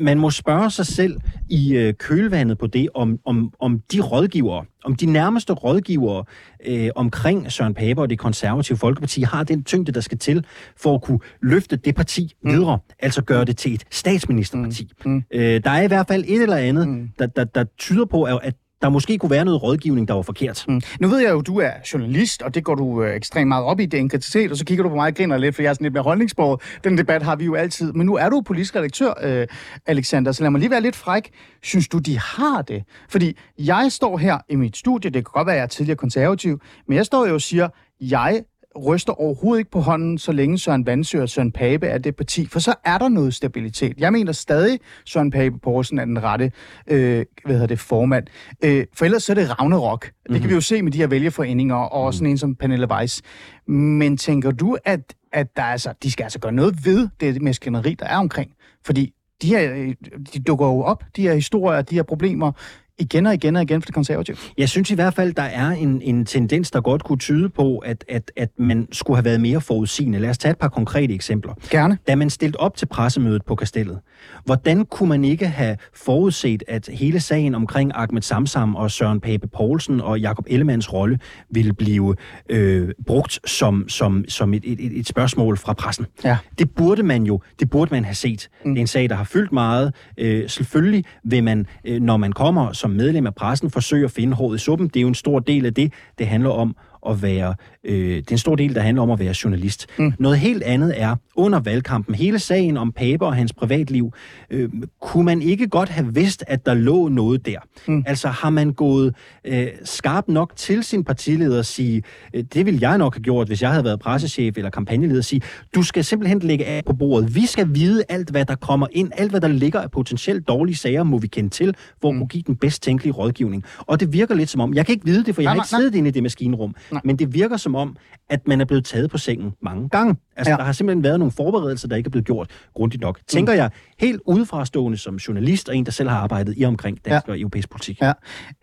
[0.00, 1.16] man må spørge sig selv
[1.48, 6.24] i øh, kølvandet på det, om, om, om de rådgivere, om de nærmeste rådgivere
[6.66, 10.94] øh, omkring Søren Pape og det konservative Folkeparti har den tyngde, der skal til for
[10.94, 12.50] at kunne løfte det parti mm.
[12.52, 14.92] videre, altså gøre det til et statsministerparti.
[15.04, 15.10] Mm.
[15.12, 15.22] Mm.
[15.32, 17.08] Øh, der er i hvert fald et eller andet, Mm.
[17.18, 20.22] der, der, der tyder på, at, at der måske kunne være noget rådgivning, der var
[20.22, 20.64] forkert.
[20.68, 20.80] Mm.
[21.00, 23.64] Nu ved jeg jo, at du er journalist, og det går du øh, ekstremt meget
[23.64, 25.68] op i, det er og så kigger du på mig og griner lidt, for jeg
[25.68, 26.80] er sådan lidt mere holdningsbordet.
[26.84, 27.92] Den debat har vi jo altid.
[27.92, 29.46] Men nu er du politisk redaktør, øh,
[29.86, 31.30] Alexander, så lad mig lige være lidt fræk.
[31.62, 32.84] Synes du, de har det?
[33.08, 35.96] Fordi jeg står her i mit studie, det kan godt være, at jeg er tidligere
[35.96, 37.68] konservativ, men jeg står jo og siger,
[38.00, 38.42] jeg
[38.86, 42.46] ryster overhovedet ikke på hånden, så længe Søren Vandsø og Søren Pape er det parti,
[42.46, 43.94] for så er der noget stabilitet.
[43.98, 46.52] Jeg mener stadig, Søren Pape Poulsen er den rette
[46.86, 48.26] øh, hvad hedder det, formand.
[48.64, 50.04] Øh, for ellers så er det Ragnarok.
[50.04, 50.40] Det Mhm.
[50.40, 53.22] kan vi jo se med de her vælgerforeninger, og også sådan en som Pernille Weiss.
[53.68, 57.94] Men tænker du, at, at der altså, de skal altså gøre noget ved det maskineri,
[57.98, 58.50] der er omkring?
[58.86, 59.12] Fordi
[59.42, 59.94] de her, øh,
[60.34, 62.52] de dukker jo op, de her historier, de her problemer,
[62.98, 64.36] igen og igen og igen for det konservative.
[64.58, 67.78] Jeg synes i hvert fald, der er en, en tendens, der godt kunne tyde på,
[67.78, 70.18] at, at, at man skulle have været mere forudsigende.
[70.18, 71.54] Lad os tage et par konkrete eksempler.
[71.70, 71.98] Gerne.
[72.08, 73.98] Da man stillede op til pressemødet på Kastellet,
[74.44, 79.48] hvordan kunne man ikke have forudset, at hele sagen omkring Ahmed Samsam og Søren Pape
[79.48, 81.18] Poulsen og Jakob Ellemanns rolle
[81.50, 82.14] ville blive
[82.48, 86.06] øh, brugt som, som, som et, et, et spørgsmål fra pressen?
[86.24, 86.36] Ja.
[86.58, 88.48] Det burde man jo, det burde man have set.
[88.64, 88.74] Mm.
[88.74, 89.94] Det er en sag, der har fyldt meget.
[90.18, 94.34] Øh, selvfølgelig vil man, øh, når man kommer som medlem af pressen, forsøge at finde
[94.34, 94.88] håret i suppen.
[94.88, 96.76] Det er jo en stor del af det, det handler om
[97.08, 99.86] at være, øh, det er en stor del, der handler om at være journalist.
[99.98, 100.12] Mm.
[100.18, 104.12] Noget helt andet er, under valgkampen, hele sagen om Pape og hans privatliv,
[104.50, 104.68] øh,
[105.00, 107.58] kunne man ikke godt have vidst, at der lå noget der?
[107.86, 108.02] Mm.
[108.06, 112.02] Altså har man gået øh, skarp nok til sin partileder og sige,
[112.34, 115.42] øh, det ville jeg nok have gjort, hvis jeg havde været pressechef eller kampagneleder, sige,
[115.74, 117.34] du skal simpelthen lægge af på bordet.
[117.34, 120.76] Vi skal vide alt, hvad der kommer ind, alt, hvad der ligger af potentielt dårlige
[120.76, 122.18] sager, må vi kende til, at mm.
[122.18, 123.64] kunne give den bedst tænkelige rådgivning.
[123.78, 125.56] Og det virker lidt som om, jeg kan ikke vide det, for jeg Nej, har
[125.56, 127.00] nej, ikke siddet inde i det maskinrum, Nej.
[127.04, 127.96] men det virker som om,
[128.30, 130.16] at man er blevet taget på sengen mange gange.
[130.36, 130.56] Altså, Ja.
[130.56, 133.18] der har simpelthen været nogle forberedelser, der ikke er blevet gjort grundigt nok.
[133.28, 137.26] Tænker jeg helt udefrastående som journalist og en, der selv har arbejdet i omkring dansk
[137.26, 137.32] ja.
[137.32, 138.00] og europæisk politik.
[138.02, 138.12] Ja.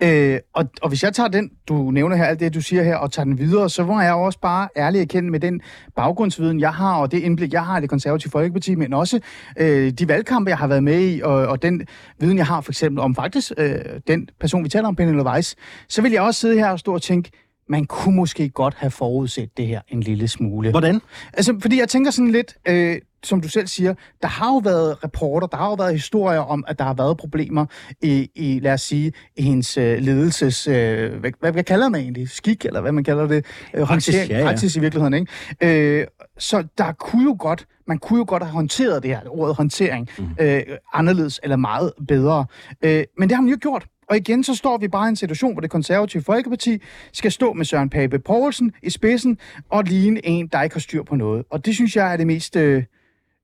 [0.04, 2.96] Øh, og, og hvis jeg tager den, du nævner her, alt det, du siger her,
[2.96, 5.62] og tager den videre, så må jeg også bare ærligt erkende med den
[5.96, 9.20] baggrundsviden, jeg har, og det indblik, jeg har i det konservative Folkeparti, men også
[9.58, 11.88] øh, de valgkampe, jeg har været med i, og, og den
[12.20, 13.76] viden, jeg har for eksempel om faktisk øh,
[14.08, 15.56] den person, vi taler om, Pernille Weiss,
[15.90, 17.32] så vil jeg også sidde her og stå og tænke,
[17.70, 20.72] man kunne måske godt have forudset det her en lille smule.
[20.72, 21.02] Hvordan?
[21.34, 25.04] Altså, fordi jeg tænker sådan lidt, øh, som du selv siger, der har jo været
[25.04, 27.66] rapporter, der har jo været historier om, at der har været problemer
[28.02, 32.02] i, i lad os sige, i hendes øh, ledelses, øh, hvad, hvad, hvad kalder man
[32.02, 32.30] egentlig?
[32.30, 33.46] Skik, eller hvad man kalder det?
[33.74, 34.44] Øh, håndtering- ja, ja.
[34.46, 36.00] Praksis i virkeligheden, ikke?
[36.00, 39.56] Øh, så der kunne jo godt, man kunne jo godt have håndteret det her, ordet
[39.56, 40.26] håndtering, mm.
[40.40, 42.46] øh, anderledes eller meget bedre.
[42.82, 43.86] Øh, men det har man jo gjort.
[44.10, 46.82] Og igen, så står vi bare i en situation, hvor det konservative Folkeparti
[47.14, 49.38] skal stå med Søren Pape Poulsen i spidsen
[49.70, 51.46] og ligne en, der ikke har styr på noget.
[51.50, 52.84] Og det synes jeg er det mest øh,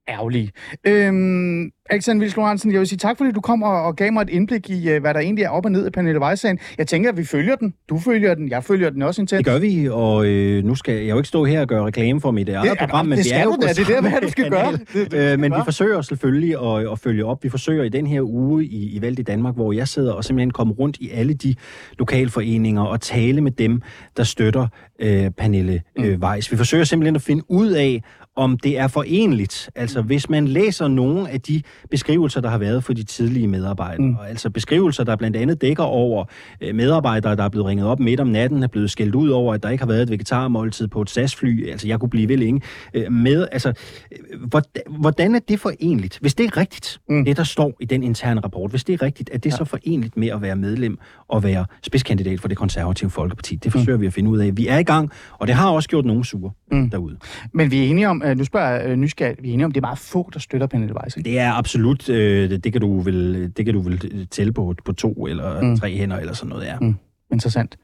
[0.09, 0.51] ærgerlige.
[0.87, 4.21] Øhm, Alexander Vils Lorentzen, jeg vil sige tak, fordi du kom og, og gav mig
[4.21, 6.59] et indblik i, øh, hvad der egentlig er op og ned af Pernille Weiss-sagen.
[6.77, 7.73] Jeg tænker, at vi følger den.
[7.89, 8.49] Du følger den.
[8.49, 9.37] Jeg følger den også intens.
[9.37, 12.21] Det gør vi, og øh, nu skal jeg jo ikke stå her og gøre reklame
[12.21, 14.21] for mit eget Det- program, men det skal er jo Det er det, samme hvad
[14.21, 14.71] du skal gøre.
[14.71, 17.43] Det det, Øh, men vi forsøger selvfølgelig at, at følge op.
[17.43, 20.23] Vi forsøger i den her uge i, i Valgt i Danmark, hvor jeg sidder og
[20.23, 21.55] simpelthen kommer rundt i alle de
[21.99, 23.81] lokalforeninger og tale med dem,
[24.17, 24.67] der støtter
[24.99, 26.51] øh, Pernille øh, Weiss.
[26.51, 28.03] Vi forsøger simpelthen at finde ud af,
[28.41, 29.69] om det er forenligt.
[29.75, 34.07] Altså, hvis man læser nogle af de beskrivelser, der har været for de tidlige medarbejdere,
[34.07, 34.15] mm.
[34.27, 36.25] altså beskrivelser, der blandt andet dækker over
[36.61, 39.53] øh, medarbejdere, der er blevet ringet op midt om natten, er blevet skældt ud over,
[39.53, 41.69] at der ikke har været et vegetarmåltid på et SAS-fly.
[41.69, 42.61] Altså, jeg kunne blive ved længe.
[42.93, 43.73] Øh, med, altså,
[44.11, 46.17] øh, hvordan, hvordan er det forenligt?
[46.21, 47.25] Hvis det er rigtigt, mm.
[47.25, 49.55] det der står i den interne rapport, hvis det er rigtigt, er det ja.
[49.55, 53.55] så forenligt med at være medlem og være spidskandidat for det konservative Folkeparti?
[53.55, 54.01] Det forsøger mm.
[54.01, 54.57] vi at finde ud af.
[54.57, 56.89] Vi er i gang, og det har også gjort nogle sure mm.
[56.89, 57.17] derude.
[57.53, 59.79] Men vi er enige om, øh, nu spørger øh, nysgerrigt, vi er enige om, det
[59.79, 61.17] er meget få, der støtter Pernille Weiss.
[61.17, 61.29] Ikke?
[61.29, 64.75] Det er absolut, øh, det, det, kan du vel, det kan du vel tælle på,
[64.85, 65.77] på to eller mm.
[65.77, 66.79] tre hænder eller sådan noget, ja.
[66.79, 66.95] Mm.
[67.31, 67.77] Interessant.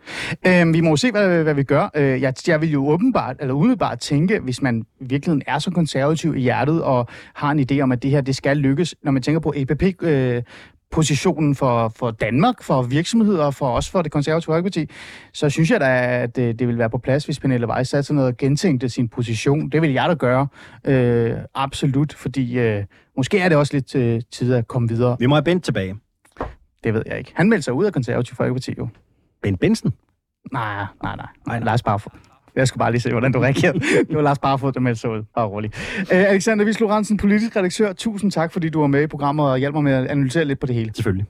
[0.48, 1.90] Øhm, vi må jo se, hvad, hvad vi gør.
[1.96, 5.72] Øh, jeg, jeg vil jo åbenbart, eller umiddelbart tænke, hvis man i virkeligheden er så
[5.72, 9.12] konservativ i hjertet, og har en idé om, at det her det skal lykkes, når
[9.12, 10.44] man tænker på EPP, øh,
[10.92, 14.90] positionen for, for Danmark, for virksomheder, for os for det konservative Folkeparti,
[15.34, 18.04] så synes jeg da, at det, det vil være på plads, hvis Pernille Weiss satte
[18.04, 19.70] sig ned og gentænkte sin position.
[19.70, 20.48] Det vil jeg da gøre.
[20.86, 22.84] Øh, absolut, fordi øh,
[23.18, 25.16] måske er det også lidt øh, tid at komme videre.
[25.20, 25.96] Vi må have Bent tilbage.
[26.84, 27.32] Det ved jeg ikke.
[27.36, 28.88] Han meldte sig ud af konservative Folkeparti jo.
[29.42, 29.94] Bent Benson?
[30.52, 31.16] Nej, nej, nej.
[31.16, 31.66] nej, nej.
[31.66, 32.12] Lars Barfod.
[32.58, 33.80] Jeg skal bare lige se, hvordan du reagerede.
[33.80, 35.24] Det var Lars Barfod, der meldte sig ud.
[35.36, 35.72] Bare rolig.
[36.00, 37.94] Øh, Alexander Vis Lorentzen, politisk redaktør.
[37.94, 40.60] Tusind tak, fordi du var med i programmet og hjalp mig med at analysere lidt
[40.60, 40.92] på det hele.
[40.96, 41.26] Selvfølgelig.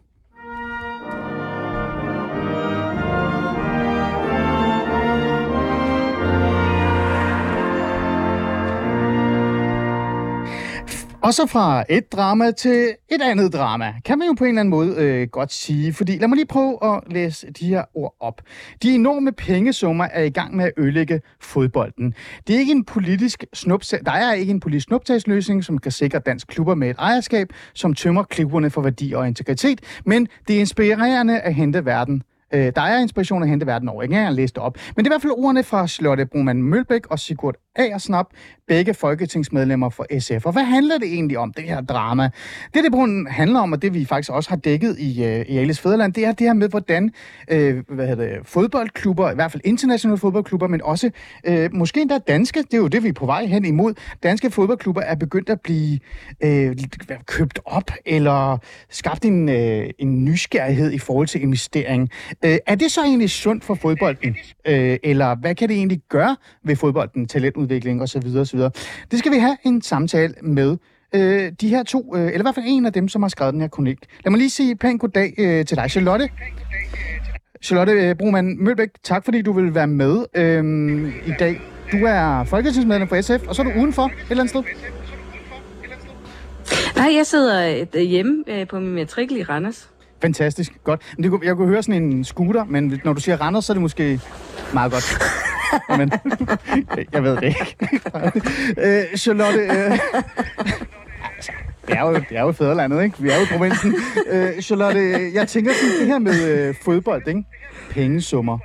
[11.28, 14.60] Og så fra et drama til et andet drama, kan man jo på en eller
[14.60, 15.94] anden måde øh, godt sige.
[15.94, 18.42] Fordi lad mig lige prøve at læse de her ord op.
[18.84, 22.14] De enorme pengesummer er i gang med at ødelægge fodbolden.
[22.48, 26.20] Det er ikke en politisk snuptag, der er ikke en politisk snuptagsløsning, som kan sikre
[26.20, 30.60] dansk klubber med et ejerskab, som tømmer klubberne for værdi og integritet, men det er
[30.60, 34.02] inspirerende at hente verden Øh, der er inspiration at hente verden over.
[34.02, 34.78] Jeg kan ikke engang læse det op.
[34.96, 38.26] Men det er i hvert fald ordene fra Slotte Brumann Mølbæk og Sigurd Agersnap,
[38.68, 40.46] begge folketingsmedlemmer for SF.
[40.46, 42.30] Og hvad handler det egentlig om, det her drama?
[42.74, 45.58] Det, det brugen handler om, og det vi faktisk også har dækket i, øh, i
[45.58, 47.12] Alice Fæderland, det er det her med, hvordan
[47.52, 51.10] øh, hvad hedder det, fodboldklubber, i hvert fald internationale fodboldklubber, men også
[51.44, 54.52] øh, måske endda danske, det er jo det, vi er på vej hen imod, danske
[54.52, 56.00] fodboldklubber er begyndt at blive
[56.44, 56.76] øh,
[57.26, 58.58] købt op, eller
[58.90, 62.10] skabt en, øh, en nysgerrighed i forhold til investering.
[62.46, 64.36] Øh, er det så egentlig sundt for fodbolden?
[64.68, 68.38] Øh, eller hvad kan det egentlig gøre ved fodbolden, talentudvikling osv.
[68.38, 68.60] osv.?
[69.12, 70.78] Det skal vi have en samtale med
[71.16, 73.54] øh, de her to, øh, eller i hvert fald en af dem, som har skrevet
[73.54, 73.98] den her kronik.
[74.26, 76.30] Lad mig lige sige pænt goddag øh, til dig, Charlotte.
[77.62, 81.62] Charlotte øh, Broman Mølbæk, tak fordi du vil være med øh, i dag.
[81.92, 84.64] Du er folketingsmedlem for SF, og så er du udenfor et eller andet sted.
[86.96, 89.90] Nej, jeg sidder øh, hjemme øh, på min matrikel i Randers.
[90.22, 91.02] Fantastisk, godt.
[91.18, 93.76] Men det, jeg kunne høre sådan en scooter, men når du siger Randers, så er
[93.76, 94.20] det måske
[94.74, 95.18] meget godt.
[95.98, 96.12] Men,
[97.14, 97.78] jeg ved det ikke.
[99.12, 99.92] øh, Charlotte, øh,
[101.36, 101.52] altså,
[101.88, 103.16] det er, jo, det er jo fædrelandet, ikke?
[103.20, 103.96] Vi er jo i provinsen.
[104.30, 107.44] Øh, Charlotte, jeg tænker sådan det her med øh, fodbold, ikke?
[107.92, 108.58] Pengesummer.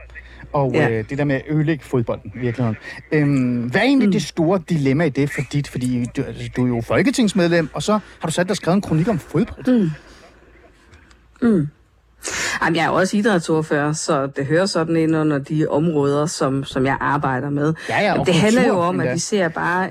[0.53, 0.91] Og Ja.
[0.91, 2.75] øh, det der med at ødelægge fodbolden, virkelig.
[3.12, 4.12] Øhm, hvad er egentlig mm.
[4.12, 5.69] det store dilemma i det for dit?
[5.69, 8.77] Fordi du, altså, du er jo folketingsmedlem, og så har du sat dig og skrevet
[8.77, 9.81] en kronik om fodbold.
[9.83, 9.91] Mm.
[12.62, 16.87] Jamen, jeg er også idrætsordfører, så det hører sådan ind under de områder, som, som
[16.87, 17.74] jeg arbejder med.
[17.88, 19.90] Ja, ja, det handler jo om, at vi ser bare...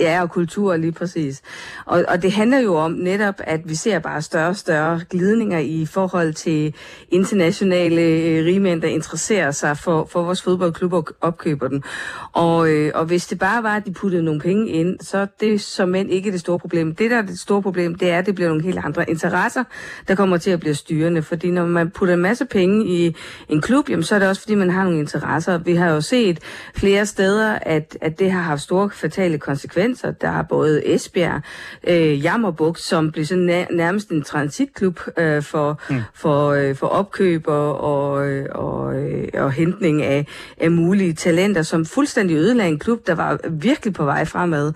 [0.00, 1.42] Ja, og kultur lige præcis.
[1.84, 5.58] Og, og det handler jo om netop, at vi ser bare større og større glidninger
[5.58, 6.74] i forhold til
[7.08, 11.84] internationale øh, rigmænd, der interesserer sig for, for vores fodboldklub og opkøber den.
[12.32, 15.26] Og, øh, og hvis det bare var, at de puttede nogle penge ind, så er
[15.40, 16.94] det som end ikke det store problem.
[16.94, 19.64] Det, der er det store problem, det er, at det bliver nogle helt andre interesser,
[20.08, 21.22] der kommer til at blive styrende.
[21.22, 23.16] Fordi når man putter en masse penge i
[23.48, 25.58] en klub, jamen, så er det også, fordi man har nogle interesser.
[25.58, 26.38] Vi har jo set
[26.74, 29.85] flere steder, at, at det har haft store fatale konsekvenser.
[29.94, 31.42] Der er både Esbjerg,
[31.88, 36.00] øh, Jammerbugt, som blev sådan nær, nærmest en transitklub øh, for, mm.
[36.14, 40.26] for, øh, for opkøb og, og, øh, og, øh, og hentning af,
[40.60, 44.72] af mulige talenter, som fuldstændig ødelagde en klub, der var virkelig på vej fremad.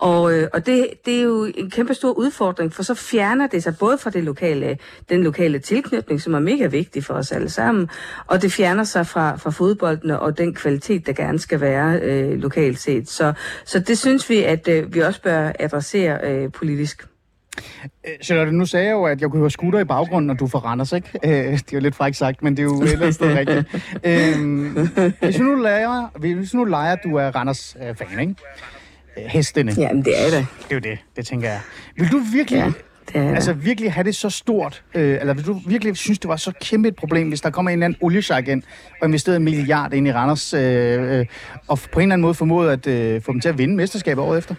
[0.00, 3.62] Og, øh, og det, det er jo en kæmpe stor udfordring, for så fjerner det
[3.62, 7.50] sig både fra det lokale, den lokale tilknytning, som er mega vigtig for os alle
[7.50, 7.88] sammen,
[8.26, 12.38] og det fjerner sig fra, fra fodbolden og den kvalitet, der gerne skal være øh,
[12.38, 13.08] lokalt set.
[13.08, 13.32] Så,
[13.64, 17.06] så det synes vi, at øh, vi også bør adressere øh, politisk.
[18.04, 20.46] Øh, Charlotte, nu sagde jeg jo, at jeg kunne høre scooter i baggrunden, når du
[20.46, 21.08] fra Randers, ikke?
[21.24, 23.34] Øh, det er jo lidt frækt sagt, men det er jo et eller andet sted
[23.38, 23.66] rigtigt.
[24.36, 24.88] Øhm,
[25.20, 28.34] hvis vi nu leger, hvis vi nu leger, du er Randers-fan, ikke?
[29.16, 29.72] Hestene.
[29.78, 30.46] Jamen, det er det.
[30.58, 31.60] Det er jo det, det tænker jeg.
[31.96, 32.72] Vil du virkelig, Ja,
[33.12, 36.28] det er altså virkelig have det så stort, øh, eller vil du virkelig synes, det
[36.28, 38.62] var så kæmpe et problem, hvis der kommer en eller anden oliesjak ind
[39.00, 41.26] og investerer en milliard ind i Randers, øh, øh,
[41.68, 44.24] og på en eller anden måde formået at øh, få dem til at vinde mesterskabet
[44.24, 44.54] året efter?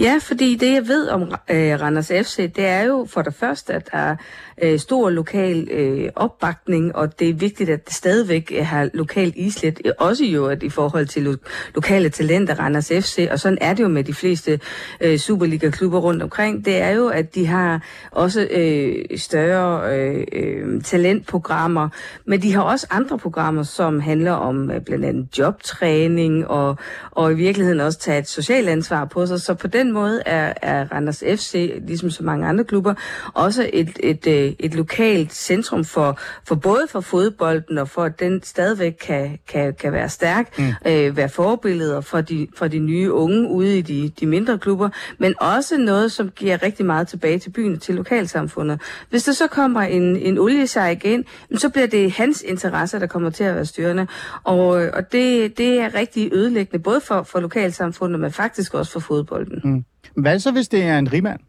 [0.00, 3.72] Ja, fordi det jeg ved om øh, Randers FC, det er jo for det første,
[3.72, 4.16] at der er
[4.62, 9.34] øh, stor lokal øh, opbakning, og det er vigtigt, at det stadigvæk øh, har lokalt
[9.36, 11.36] islet, øh, også jo at i forhold til lo-
[11.74, 14.60] lokale talenter Randers FC, og sådan er det jo med de fleste
[15.00, 20.82] øh, Superliga-klubber rundt omkring, det er jo, at de har også øh, større øh, øh,
[20.82, 21.88] talentprogrammer,
[22.24, 26.76] men de har også andre programmer, som handler om øh, blandt andet jobtræning, og,
[27.10, 30.52] og i virkeligheden også tage et socialt ansvar på sig, så på den måde er,
[30.62, 32.94] er Randers FC, ligesom så mange andre klubber,
[33.34, 38.02] også et, et, øh, øh, et lokalt centrum for, for både for fodbolden og for
[38.04, 40.72] at den stadigvæk kan, kan, kan være stærk, mm.
[40.86, 44.88] øh, være forbilleder for de, for de nye unge ude i de, de mindre klubber,
[45.18, 48.80] men også noget, som giver rigtig meget tilbage til byen og til lokalsamfundet.
[49.10, 53.06] Hvis der så kommer en, en oliesejk ind, jamen, så bliver det hans interesser, der
[53.06, 54.06] kommer til at være styrende,
[54.44, 59.00] og, og det, det er rigtig ødelæggende, både for, for lokalsamfundet, men faktisk også for
[59.00, 59.60] fodbolden.
[59.64, 59.84] Mm.
[60.22, 61.40] Hvad så, hvis det er en rigmand?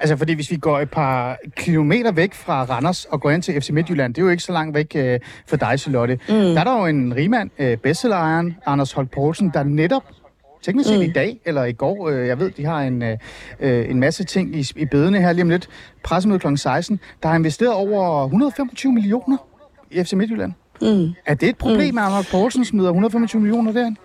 [0.00, 3.62] Altså, fordi hvis vi går et par kilometer væk fra Randers og går ind til
[3.62, 6.18] FC Midtjylland, det er jo ikke så langt væk øh, for dig, Charlotte.
[6.28, 6.34] Mm.
[6.34, 10.04] Der er der jo en rigmand, øh, bestsellerejeren Anders Holt Poulsen, der netop
[10.62, 11.04] teknisk set mm.
[11.04, 13.18] i dag, eller i går, øh, jeg ved, de har en, øh,
[13.60, 15.68] øh, en masse ting i, i bedene her lige om lidt,
[16.02, 16.56] pressemøde kl.
[16.56, 19.36] 16, der har investeret over 125 millioner
[19.90, 20.52] i FC Midtjylland.
[20.82, 21.10] Mm.
[21.26, 21.98] Er det et problem, mm.
[21.98, 23.96] at Anders Poulsen smider 125 millioner derind?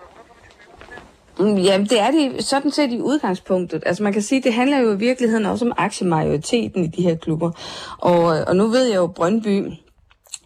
[1.42, 3.82] Mm, jamen, det er det sådan set i udgangspunktet.
[3.86, 7.16] Altså, man kan sige, det handler jo i virkeligheden også om aktiemajoriteten i de her
[7.16, 7.50] klubber.
[7.98, 9.66] Og, øh, og nu ved jeg jo, Brøndby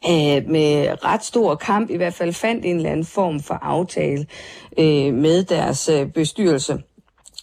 [0.08, 4.26] øh, med ret stor kamp i hvert fald fandt en eller anden form for aftale
[4.78, 6.78] øh, med deres øh, bestyrelse.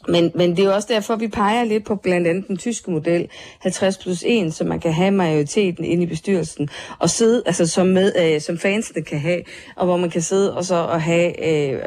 [0.08, 2.92] Men, men det er jo også derfor, vi peger lidt på blandt andet den tyske
[2.92, 3.28] model,
[3.60, 7.88] 50 plus 1, så man kan have majoriteten inde i bestyrelsen, og sidde, altså som,
[7.88, 9.42] med, øh, som fansene kan have,
[9.76, 11.80] og hvor man kan sidde og så og have øh,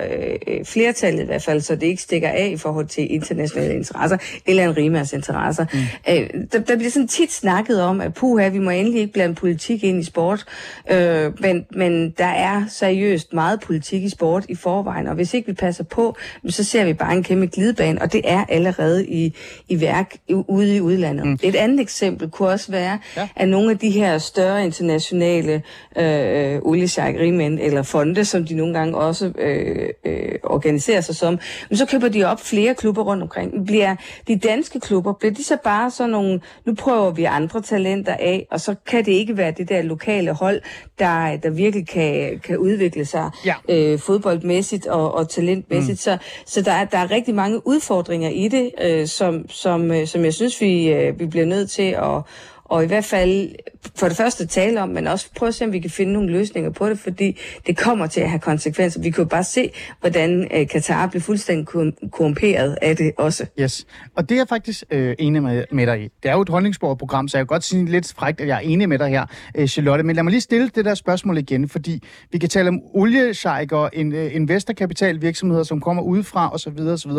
[0.47, 4.17] øh, flertallet i hvert fald, så det ikke stikker af i forhold til internationale interesser,
[4.47, 5.67] eller en rimas interesser.
[5.73, 5.79] Mm.
[6.15, 9.35] Øh, der, der bliver sådan tit snakket om, at puha, vi må endelig ikke blande
[9.35, 10.45] politik ind i sport,
[10.91, 15.47] øh, men, men der er seriøst meget politik i sport i forvejen, og hvis ikke
[15.47, 16.17] vi passer på,
[16.49, 19.35] så ser vi bare en kæmpe glidebane, og det er allerede i,
[19.69, 21.27] i værk ude i udlandet.
[21.27, 21.39] Mm.
[21.43, 23.29] Et andet eksempel kunne også være, ja.
[23.37, 25.63] at nogle af de her større internationale
[25.97, 31.39] øh, oliesjækkerimænd eller fonde, som de nogle gange også øh, øh, organiserer sig som,
[31.69, 33.67] men så køber de op flere klubber rundt omkring.
[33.67, 33.97] Bliver
[34.29, 38.47] de danske klubber, bliver de så bare sådan nogle, nu prøver vi andre talenter af,
[38.51, 40.61] og så kan det ikke være det der lokale hold,
[40.99, 43.55] der, der virkelig kan, kan udvikle sig Ja.
[43.69, 45.93] øh, fodboldmæssigt og, og talentmæssigt.
[45.93, 45.97] Mm.
[45.97, 47.96] Så, så der, er, der er rigtig mange udfordringer
[48.29, 51.83] i det, øh, som, som, øh, som jeg synes, vi, øh, vi bliver nødt til
[51.93, 52.23] at,
[52.69, 53.49] og i hvert fald
[53.97, 56.33] for det første tale om, men også prøve at se, om vi kan finde nogle
[56.33, 59.01] løsninger på det, fordi det kommer til at have konsekvenser.
[59.01, 61.67] Vi kan jo bare se, hvordan øh, Katar blev fuldstændig
[62.13, 63.47] korrumperet af det også.
[63.61, 63.87] Yes.
[64.17, 66.09] Og det er jeg faktisk øh, enig med, med dig i.
[66.23, 68.61] Det er jo et holdningsborgerprogram, så jeg kan godt sige lidt frækt, at jeg er
[68.61, 70.05] enig med dig her, øh, Charlotte.
[70.05, 72.03] Men lad mig lige stille det der spørgsmål igen, fordi
[72.33, 76.79] vi kan tale om oliesjejker, en, øh, investorkapitalvirksomheder, som kommer udefra osv.
[76.81, 77.13] osv.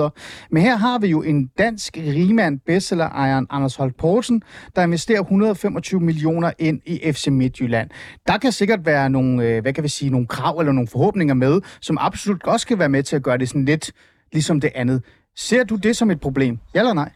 [0.52, 4.42] Men her har vi jo en dansk rigmand, bestseller-ejeren Anders Holt Poulsen,
[4.76, 7.90] der investerer 125 millioner ind i FC Midtjylland.
[8.28, 11.34] Der kan sikkert være nogle, øh, hvad kan vi sige, nogle krav eller nogle forhåbninger
[11.34, 13.92] med, som absolut også skal være med til at gøre det sådan lidt
[14.32, 15.04] ligesom det andet.
[15.36, 16.60] Ser du det som et problem?
[16.76, 17.10] Ja eller nej?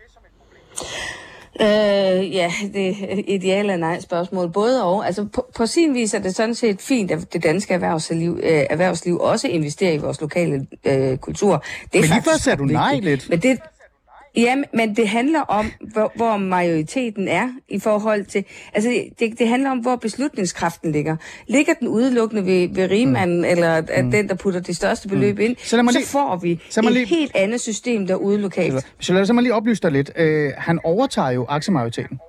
[1.61, 4.51] Øh, ja, det er et ja eller nej spørgsmål.
[4.51, 5.05] Både og.
[5.05, 8.63] Altså, på, på sin vis er det sådan set fint, at det danske erhvervsliv, øh,
[8.69, 11.63] erhvervsliv også investerer i vores lokale øh, kultur.
[11.93, 13.29] Det er Men lige før sagde du nej lidt.
[13.29, 13.59] Men det,
[14.37, 18.45] Ja, men det handler om, hvor, hvor majoriteten er i forhold til...
[18.73, 21.15] Altså, det, det handler om, hvor beslutningskraften ligger.
[21.47, 23.43] Ligger den udelukkende ved, ved rigmanden, mm.
[23.45, 24.11] eller at mm.
[24.11, 25.41] den, der putter de største beløb mm.
[25.41, 27.61] ind, Så lad mig så lige- får vi så lad mig et lige- helt andet
[27.61, 28.87] system derude lokalt.
[28.99, 30.11] Så lad mig lige oplyse dig lidt.
[30.15, 32.19] Øh, han overtager jo aktiemajoriteten.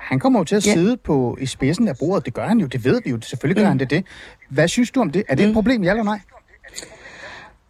[0.00, 0.72] Han kommer jo til at Ja.
[0.72, 2.24] sidde på i spidsen af bordet.
[2.26, 3.18] Det gør han jo, det ved vi jo.
[3.22, 3.68] Selvfølgelig gør mm.
[3.68, 4.04] han det det.
[4.50, 5.22] Hvad synes du om det?
[5.28, 6.18] Er det et problem, ja eller nej?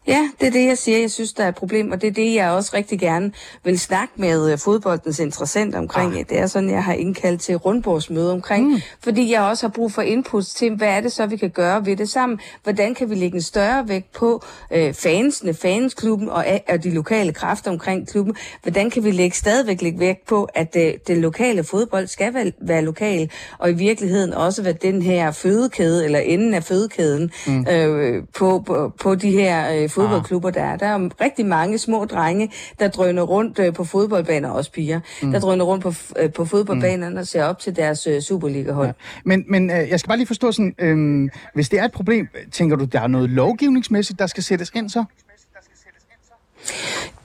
[0.06, 0.98] Ja, det er det, jeg siger.
[0.98, 3.32] Jeg synes, der er et problem, og det er det, jeg også rigtig gerne
[3.64, 6.18] vil snakke med øh, fodboldens interessenter omkring.
[6.18, 6.24] Ah.
[6.28, 8.80] Det er sådan, jeg har indkaldt til rundbordsmøde omkring, mm.
[9.00, 11.86] fordi jeg også har brug for input til, hvad er det så, vi kan gøre
[11.86, 12.38] ved det sammen?
[12.62, 14.42] Hvordan kan vi lægge en større vægt på
[14.72, 18.36] øh, fansene, fansklubben og, og de lokale kræfter omkring klubben?
[18.62, 22.52] Hvordan kan vi lægge stadigvæk lægge vægt på, at øh, den lokale fodbold skal være,
[22.60, 27.66] være lokal, og i virkeligheden også være den her fødekæde, eller enden af fødekæden mm.
[27.70, 30.76] øh, på, på, på de her øh, fodboldklubber, der er.
[30.76, 35.32] Der er rigtig mange små drenge, der drøner rundt øh, på fodboldbaner, også piger, mm.
[35.32, 37.20] der drøner rundt på, øh, på fodboldbanerne mm.
[37.20, 38.86] og ser op til deres øh, Superliga-hold.
[38.86, 38.92] Ja.
[39.24, 42.76] Men, men jeg skal bare lige forstå sådan, øh, hvis det er et problem, tænker
[42.76, 45.04] du, der er noget lovgivningsmæssigt, der skal sættes ind så?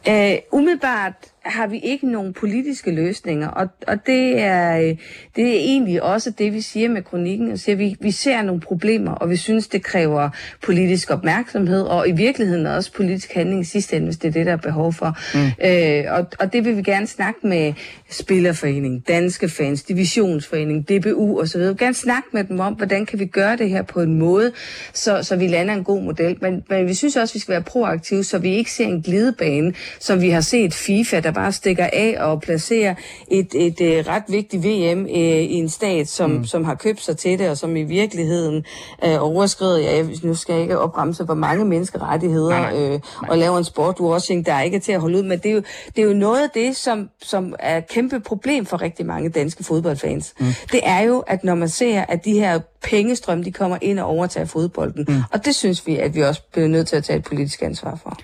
[0.07, 4.95] Øh, umiddelbart har vi ikke nogen politiske løsninger, og, og det, er,
[5.36, 7.58] det er egentlig også det, vi siger med kronikken.
[7.58, 10.30] Siger, vi, vi ser nogle problemer, og vi synes, det kræver
[10.63, 14.45] politisk opmærksomhed, og i virkeligheden også politisk handling i sidste ende, hvis det er det,
[14.45, 15.17] der er behov for.
[15.34, 15.67] Mm.
[15.67, 17.73] Øh, og, og det vil vi gerne snakke med
[18.10, 21.60] Spillerforening, Danske Fans, Divisionsforening, DBU osv.
[21.60, 24.19] Vi vil gerne snakke med dem om, hvordan kan vi gøre det her på en
[24.19, 24.51] måde,
[24.93, 26.38] så, så vi lander en god model.
[26.41, 29.73] Men, men vi synes også, vi skal være proaktive, så vi ikke ser en glidebane,
[29.99, 32.95] som vi har set FIFA, der bare stikker af og placerer
[33.27, 36.45] et, et, et ret vigtigt VM øh, i en stat, som, mm.
[36.45, 38.65] som har købt sig til det, og som i virkeligheden
[39.05, 42.93] øh, overskrider, ja, nu skal jeg ikke opremse, hvor mange menneskerettigheder Nej, nej.
[42.93, 45.53] øh, og laver en sportwashing, der ikke er til at holde ud, men det er
[45.53, 45.61] jo,
[45.95, 49.29] det er jo noget af det, som, som er et kæmpe problem for rigtig mange
[49.29, 50.33] danske fodboldfans.
[50.39, 50.45] Mm.
[50.71, 54.05] Det er jo, at når man ser, at de her pengestrøm, de kommer ind og
[54.07, 55.21] overtager fodbolden, mm.
[55.31, 57.99] og det synes vi, at vi også bliver nødt til at tage et politisk ansvar
[58.03, 58.17] for.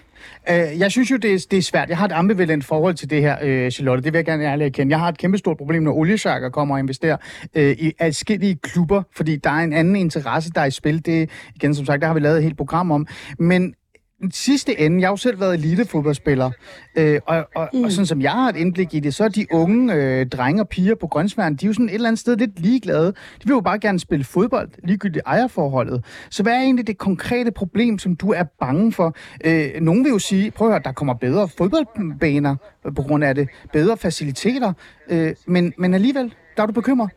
[0.50, 1.90] Øh, jeg synes jo, det er, det er svært.
[1.90, 4.04] Jeg har et ambivalent forhold til det her, øh, Charlotte.
[4.04, 4.92] Det vil jeg gerne ærligt erkende.
[4.92, 7.18] Jeg har et kæmpestort problem, når oliesjakker kommer og investerer
[7.56, 11.06] øh, i adskillige klubber, fordi der er en anden interesse, der er i spil.
[11.06, 13.08] Det, igen, som sagt, der har vi lavet et helt program om.
[13.40, 13.74] Men
[14.22, 16.52] den sidste ende, jeg har jo selv været elitefodboldspiller,
[16.96, 17.84] øh, og, og, mm.
[17.84, 20.62] og sådan som jeg har et indblik i det, så er de unge øh, drenge
[20.62, 23.08] og piger på Grønsværen, de er jo sådan et eller andet sted lidt ligeglade.
[23.08, 26.06] De vil jo bare gerne spille fodbold, ligegyldigt ejerforholdet.
[26.30, 29.16] Så hvad er egentlig det konkrete problem, som du er bange for?
[29.46, 32.56] Øh, nogen vil jo sige, prøv at høre, der kommer bedre fodboldbaner
[32.96, 34.74] på grund af det, bedre faciliteter,
[35.10, 37.10] øh, men, men alligevel, der er du bekymret.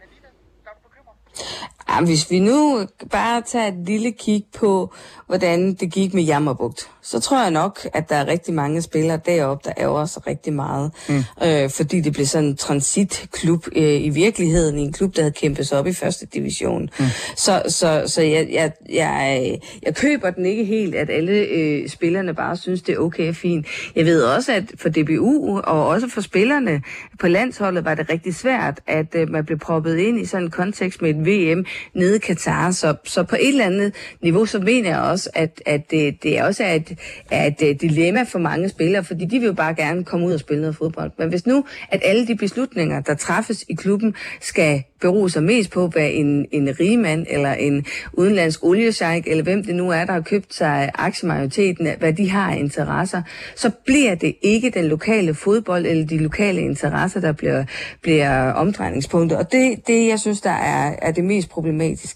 [1.90, 4.94] Ja, hvis vi nu bare tager et lille kig på,
[5.26, 9.20] hvordan det gik med Jammerbugt, så tror jeg nok, at der er rigtig mange spillere
[9.26, 10.92] deroppe, der ærger sig rigtig meget.
[11.08, 11.24] Mm.
[11.44, 15.66] Øh, fordi det blev sådan en transitklub øh, i virkeligheden, en klub, der havde kæmpet
[15.66, 16.82] sig op i første division.
[16.98, 17.04] Mm.
[17.36, 22.34] Så, så, så jeg, jeg, jeg, jeg køber den ikke helt, at alle øh, spillerne
[22.34, 23.66] bare synes, det er okay og fint.
[23.96, 26.82] Jeg ved også, at for DBU og også for spillerne
[27.18, 30.50] på landsholdet var det rigtig svært, at øh, man blev proppet ind i sådan en
[30.50, 31.64] kontekst med et VM
[31.94, 32.70] nede i Katar.
[32.70, 36.42] Så, så på et eller andet niveau, så mener jeg også, at, at det, det
[36.42, 36.98] også er et,
[37.30, 40.32] er et øh, dilemma for mange spillere, fordi de vil jo bare gerne komme ud
[40.32, 41.10] og spille noget fodbold.
[41.18, 45.70] Men hvis nu, at alle de beslutninger, der træffes i klubben, skal bero sig mest
[45.70, 50.12] på, hvad en, en rigmand eller en udenlandsk oliesjejk, eller hvem det nu er, der
[50.12, 53.22] har købt sig aktiemajoriteten, hvad de har af interesser,
[53.56, 57.64] så bliver det ikke den lokale fodbold eller de lokale interesser, der bliver,
[58.02, 59.38] bliver omdrejningspunktet.
[59.38, 61.69] Og det, det, jeg synes, der er, er det mest problematiske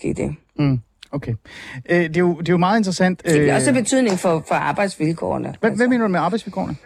[0.04, 0.34] i det.
[0.58, 0.80] Mm.
[1.12, 1.34] Okay.
[1.90, 3.22] Øh, det, er jo, det er jo meget interessant.
[3.26, 5.54] Det Øh, bliver også betydning for, for arbejdsvilkårene.
[5.60, 6.76] hvad, hvad mener du med arbejdsvilkårene?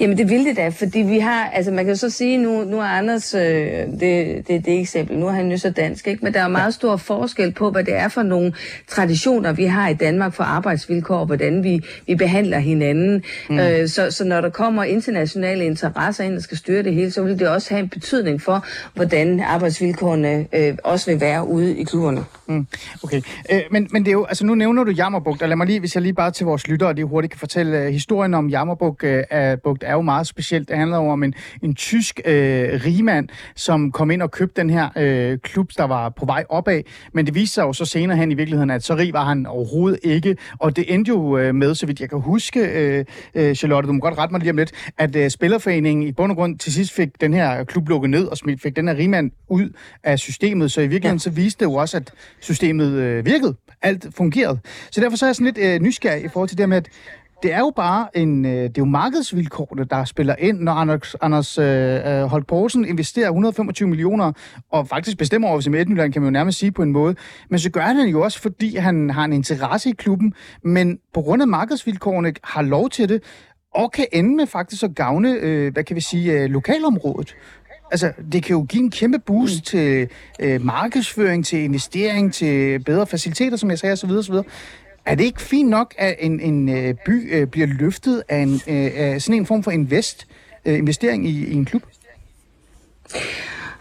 [0.00, 2.78] Jamen det ville det da, fordi vi har, altså man kan så sige, nu, nu
[2.78, 3.40] er Anders, øh,
[4.00, 6.24] det, det, det eksempel, nu er han jo så dansk, ikke?
[6.24, 8.52] men der er meget stor forskel på, hvad det er for nogle
[8.88, 13.24] traditioner, vi har i Danmark for arbejdsvilkår, og hvordan vi, vi behandler hinanden.
[13.50, 13.58] Mm.
[13.58, 17.22] Øh, så, så når der kommer internationale interesser ind, der skal styre det hele, så
[17.22, 21.84] vil det også have en betydning for, hvordan arbejdsvilkårene øh, også vil være ude i
[21.84, 22.24] klubberne.
[22.46, 22.66] Mm,
[23.02, 23.22] okay,
[23.52, 25.80] øh, men, men det er jo, altså nu nævner du Jammerbugt, og lad mig lige,
[25.80, 29.04] hvis jeg lige bare til vores lyttere, de hurtigt kan fortælle, uh, historien om Jammerbugt
[29.04, 30.68] er, bugt er jo meget specielt.
[30.68, 34.70] Det handler jo om en, en tysk uh, rigmand, som kom ind og købte den
[34.70, 34.88] her
[35.32, 36.82] uh, klub, der var på vej opad,
[37.12, 39.46] men det viste sig jo så senere hen i virkeligheden, at så rig var han
[39.46, 42.60] overhovedet ikke, og det endte jo uh, med, så vidt jeg kan huske,
[43.34, 46.12] uh, uh, Charlotte, du må godt rette mig lige om lidt, at uh, Spillerforeningen i
[46.12, 48.94] bund og grund til sidst fik den her klub lukket ned, og fik den her
[48.94, 49.70] rigmand ud
[50.02, 51.22] af systemet, så i virkeligheden ja.
[51.22, 52.12] så viste det jo også, at
[52.44, 53.54] systemet øh, virkede.
[53.82, 54.58] Alt fungerede.
[54.90, 56.88] Så derfor så er jeg sådan lidt øh, nysgerrig i forhold til det med, at
[57.42, 61.14] det er jo bare en, øh, det er jo markedsvilkårene, der spiller ind, når Anders,
[61.14, 61.64] Anders øh,
[62.06, 64.32] øh Holt Poulsen investerer 125 millioner,
[64.70, 67.14] og faktisk bestemmer over med Midtjylland, kan man jo nærmest sige på en måde.
[67.50, 71.22] Men så gør han jo også, fordi han har en interesse i klubben, men på
[71.22, 73.22] grund af markedsvilkårene har lov til det,
[73.74, 77.36] og kan ende med faktisk at gavne, øh, hvad kan vi sige, øh, lokalområdet.
[77.94, 79.62] Altså, det kan jo give en kæmpe boost mm.
[79.62, 80.08] til
[80.40, 84.10] øh, markedsføring, til investering, til bedre faciliteter, som jeg sagde, osv.
[84.10, 84.34] osv.
[85.04, 88.54] Er det ikke fint nok, at en, en øh, by øh, bliver løftet af, en,
[88.54, 90.26] øh, af sådan en form for invest,
[90.64, 91.82] øh, investering i, i en klub?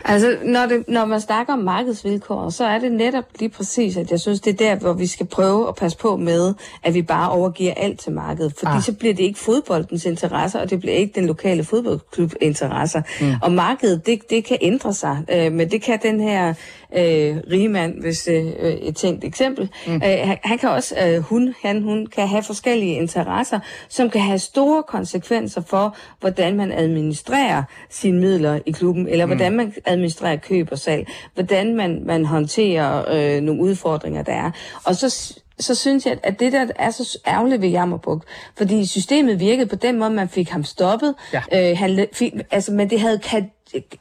[0.06, 4.12] Altså, når, det, når man snakker om markedsvilkår, så er det netop lige præcis, at
[4.12, 7.01] jeg synes, det er der, hvor vi skal prøve at passe på med, at vi
[7.01, 8.54] bare overgiver alt til markedet.
[8.58, 8.82] Fordi ah.
[8.82, 13.01] så bliver det ikke fodboldens interesser, og det bliver ikke den lokale fodboldklub interesser.
[13.22, 13.34] Mm.
[13.41, 16.54] Og markedet, det, det kan ændre sig, øh, men det kan den her
[16.97, 19.70] øh, rigmand, hvis øh, et tænkt eksempel.
[19.88, 19.95] Mm.
[19.95, 24.22] Øh, han, han kan også, øh, hun, han, hun kan have forskellige interesser, som kan
[24.22, 29.30] have store konsekvenser for, hvordan man administrerer sine midler i klubben, eller mm.
[29.30, 34.52] hvordan man administrerer køb og salg, hvordan man, man håndterer øh, nogle udfordringer, der er.
[34.84, 38.24] Og så så synes jeg, at det der er så ærgerligt ved Jammerbuk,
[38.58, 41.16] fordi systemet virkede på den måde, man fik ham stoppet.
[41.34, 41.72] Ja.
[41.72, 43.20] Øh, han fik, altså, men det havde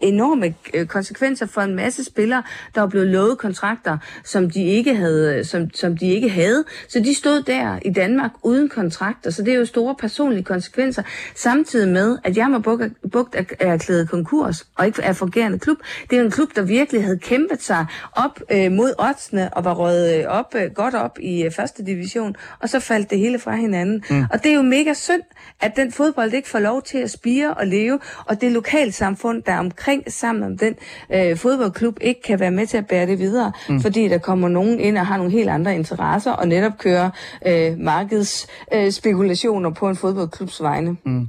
[0.01, 2.43] enorme øh, konsekvenser for en masse spillere,
[2.75, 6.65] der var blevet lovet kontrakter, som de ikke havde, som, som de ikke havde.
[6.89, 11.03] Så de stod der i Danmark uden kontrakter, så det er jo store personlige konsekvenser,
[11.35, 15.77] samtidig med, at Jammerbugt er, er erklæret konkurs og ikke er fungerende klub.
[16.11, 19.75] Det er en klub, der virkelig havde kæmpet sig op øh, mod oddsene og var
[19.75, 23.39] røget øh, op, øh, godt op i øh, første division, og så faldt det hele
[23.39, 24.05] fra hinanden.
[24.11, 24.25] Mm.
[24.31, 25.23] Og det er jo mega synd,
[25.61, 29.52] at den fodbold ikke får lov til at spire og leve, og det lokalsamfund, der
[29.59, 30.75] omkring sammen om den
[31.15, 33.81] øh, fodboldklub, ikke kan være med til at bære det videre, mm.
[33.81, 37.11] fordi der kommer nogen ind og har nogle helt andre interesser, og netop kører
[37.47, 40.97] øh, markedsspekulationer øh, på en fodboldklubs vegne.
[41.05, 41.29] Mm.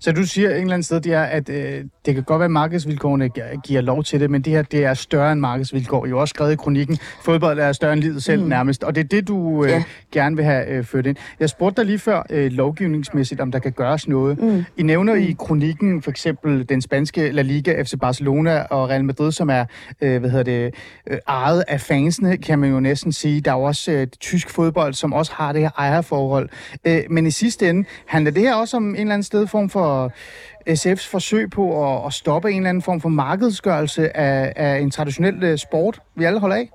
[0.00, 2.44] Så du siger et eller andet sted, det er, at øh, det kan godt være,
[2.44, 3.28] at markedsvilkårene
[3.64, 6.06] giver lov til det, men det her det er større end markedsvilkår.
[6.06, 8.48] I har også skrevet i kronikken, fodbold er større end livet selv mm.
[8.48, 9.84] nærmest, og det er det, du øh, ja.
[10.12, 11.16] gerne vil have øh, ført ind.
[11.40, 14.42] Jeg spurgte dig lige før øh, lovgivningsmæssigt, om der kan gøres noget.
[14.42, 14.64] Mm.
[14.76, 15.20] I nævner mm.
[15.20, 19.64] i kronikken for eksempel den spanske La Liga, FC Barcelona og Real Madrid, som er
[20.00, 20.74] øh, hvad hedder det,
[21.10, 23.40] øh, ejet af fansene, kan man jo næsten sige.
[23.40, 26.48] Der er jo også øh, tysk fodbold, som også har det her ejerforhold.
[26.84, 29.69] Øh, men i sidste ende, handler det her også om en eller anden sted form
[29.70, 30.12] for
[30.68, 34.90] SF's forsøg på at, at stoppe en eller anden form for markedsgørelse af, af en
[34.90, 36.70] traditionel øh, sport, vi alle holder af?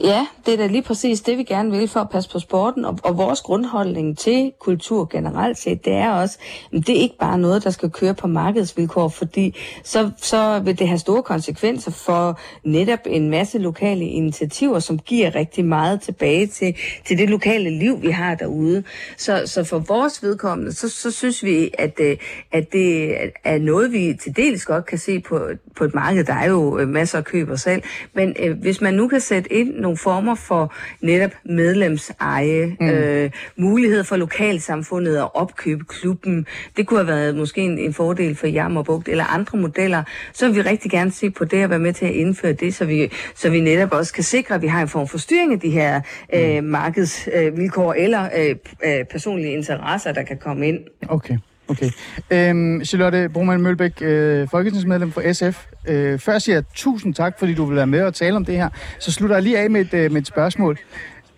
[0.00, 2.84] Ja, det er da lige præcis det, vi gerne vil for at passe på sporten,
[2.84, 6.38] og, og vores grundholdning til kultur generelt set, det er også,
[6.72, 10.88] det er ikke bare noget, der skal køre på markedsvilkår, fordi så, så vil det
[10.88, 16.76] have store konsekvenser for netop en masse lokale initiativer, som giver rigtig meget tilbage til,
[17.06, 18.84] til det lokale liv, vi har derude.
[19.16, 22.16] Så, så for vores vedkommende, så, så synes vi, at, øh,
[22.52, 25.40] at det er noget, vi til dels godt kan se på,
[25.76, 26.24] på et marked.
[26.24, 29.20] Der er jo øh, masser af køb og salg, men øh, hvis man nu kan
[29.20, 32.88] sætte ind nogle former for netop medlemseje, mm.
[32.88, 36.46] øh, mulighed for lokalsamfundet at opkøbe klubben.
[36.76, 40.02] Det kunne have været måske en, en fordel for Jammerbugt eller andre modeller.
[40.32, 42.74] Så vil vi rigtig gerne se på det og være med til at indføre det,
[42.74, 45.52] så vi, så vi netop også kan sikre, at vi har en form for styring
[45.52, 46.00] af de her
[46.34, 46.68] øh, mm.
[46.70, 50.78] markedsvilkår øh, eller øh, øh, personlige interesser, der kan komme ind.
[51.08, 51.38] Okay.
[51.72, 51.90] Okay.
[52.30, 55.66] Øhm, Charlotte Broman Mølbæk, øh, folketingsmedlem for SF.
[55.88, 58.56] Øh, først siger jeg tusind tak, fordi du vil være med og tale om det
[58.56, 58.68] her.
[58.98, 60.78] Så slutter jeg lige af med et, øh, med et spørgsmål.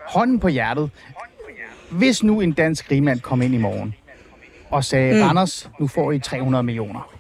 [0.09, 0.91] Hånden på hjertet.
[1.91, 3.95] Hvis nu en dansk rigmand kom ind i morgen
[4.71, 5.23] og sagde, mm.
[5.23, 7.11] Randers, nu får I 300 millioner.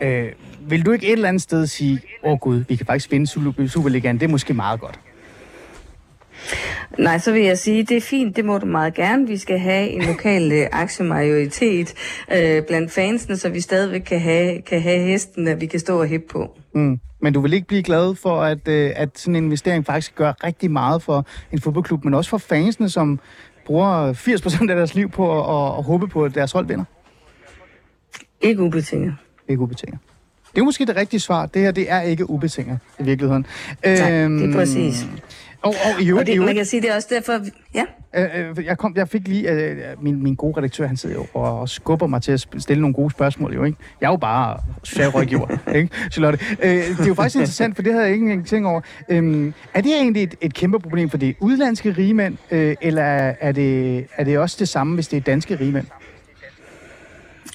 [0.00, 3.10] Øh, vil du ikke et eller andet sted sige, åh oh, gud, vi kan faktisk
[3.10, 3.26] vinde
[3.68, 5.00] Superligaen, det er måske meget godt?
[6.98, 9.26] Nej, så vil jeg sige, det er fint, det må du meget gerne.
[9.26, 11.94] Vi skal have en lokal øh, aktiemajoritet
[12.32, 16.00] øh, blandt fansene, så vi stadigvæk kan have, kan have hesten, at vi kan stå
[16.00, 16.56] og hæppe på.
[16.74, 17.00] Mm.
[17.20, 20.32] Men du vil ikke blive glad for, at, øh, at sådan en investering faktisk gør
[20.44, 23.20] rigtig meget for en fodboldklub, men også for fansene, som
[23.66, 26.84] bruger 80% af deres liv på at, at, at håbe på, at deres hold vinder?
[28.40, 29.14] Ikke ubetinget.
[29.48, 29.98] Ikke ubetinget.
[30.54, 31.46] Det er måske det rigtige svar.
[31.46, 33.46] Det her, det er ikke ubetinget i virkeligheden.
[33.84, 35.06] Tak, det er præcis.
[35.64, 37.32] Og, og i øvrigt, Og det, i man øvrigt, kan sige, det er også derfor...
[37.74, 37.84] Ja,
[38.16, 41.26] Øh, øh, jeg, kom, jeg fik lige, øh, min, min gode redaktør, han sidder jo
[41.34, 43.78] og, og skubber mig til at stille nogle gode spørgsmål, jo, ikke?
[44.00, 45.46] Jeg er jo bare socialrådgiver,
[45.76, 46.38] ikke, Charlotte?
[46.62, 48.80] Øh, det er jo faktisk interessant, for det havde jeg ikke engang tænkt over.
[49.08, 53.02] Øhm, er det egentlig et, et kæmpe problem for det udlandske rigmænd, øh, eller
[53.40, 55.86] er det, er det også det samme, hvis det er danske rigmænd?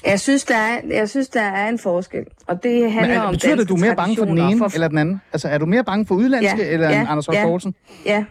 [0.06, 2.24] Jeg synes, der er, jeg synes, der er en forskel.
[2.46, 4.38] Og det handler Men er, om betyder det, at du er mere bange for den
[4.38, 5.20] ene eller den anden?
[5.32, 7.44] Altså, er du mere bange for udlandske, Ja, eller ja, Anders Høj ja.
[7.44, 7.74] Poulsen?
[8.06, 8.24] Ja,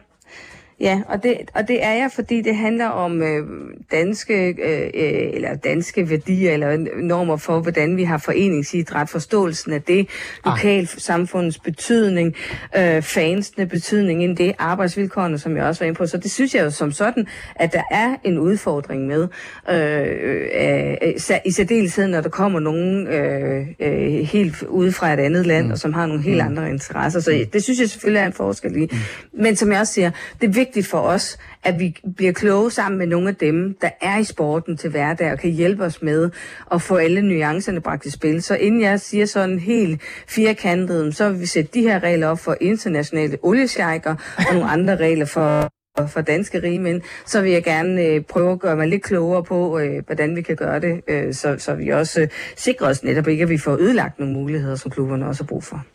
[0.80, 3.48] ja og, det, og det er jeg, fordi det handler om øh,
[3.92, 9.82] danske, øh, øh, eller danske værdier eller normer for, hvordan vi har foreningsidræt, forståelsen af
[9.82, 10.10] det,
[10.46, 12.36] lokalsamfundets betydning,
[12.78, 16.06] øh, fansene betydning ind i det, arbejdsvilkårene, som jeg også var inde på.
[16.08, 19.28] Så det synes jeg jo som sådan, at der er en udfordring med,
[19.70, 25.20] øh, øh, øh, i særdeleshed, når der kommer nogen øh, øh, helt ude fra et
[25.20, 25.72] andet land, mm.
[25.72, 27.20] og som har nogle helt andre interesser.
[27.20, 28.90] Så det synes jeg selvfølgelig er en forskel i.
[28.92, 28.98] Mm.
[29.44, 30.12] Men som jeg også siger,
[30.42, 33.90] det er vigtigt for os, at vi bliver kloge sammen med nogle af dem, der
[34.02, 36.30] er i sporten til hverdag, og kan hjælpe os med
[36.72, 38.42] at få alle nuancerne bragt i spil.
[38.42, 42.40] Så inden jeg siger sådan helt firkantet, så vil vi sætte de her regler op
[42.40, 45.70] for internationale oliesjejker, og nogle andre regler for
[46.08, 49.80] for danske rigmænd, så vil jeg gerne øh, prøve at gøre mig lidt klogere på,
[49.80, 53.28] øh, hvordan vi kan gøre det, øh, så, så vi også øh, sikrer os netop
[53.28, 55.86] ikke, at vi får ødelagt nogle muligheder, som klubberne også har brug for.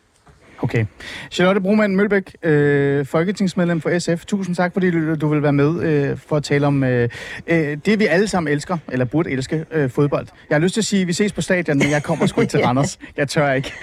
[0.59, 0.85] Okay.
[1.31, 4.25] Charlotte Broman Mølbæk, øh, folketingsmedlem for SF.
[4.25, 7.09] Tusind tak, fordi du, vil være med øh, for at tale om øh,
[7.47, 10.27] øh, det, vi alle sammen elsker, eller burde elske, øh, fodbold.
[10.49, 12.41] Jeg har lyst til at sige, at vi ses på stadion, men jeg kommer sgu
[12.41, 12.99] ikke til Randers.
[13.17, 13.73] Jeg tør ikke.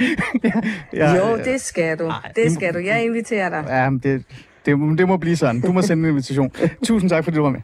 [0.93, 2.13] jeg, Jo, det skal du.
[2.37, 2.79] Det skal du.
[2.79, 3.65] Jeg inviterer dig.
[3.69, 4.25] Ja, men det,
[4.67, 5.61] det, det må blive sådan.
[5.61, 6.51] Du må sende en invitation.
[6.85, 7.61] Tusind tak, fordi du var med.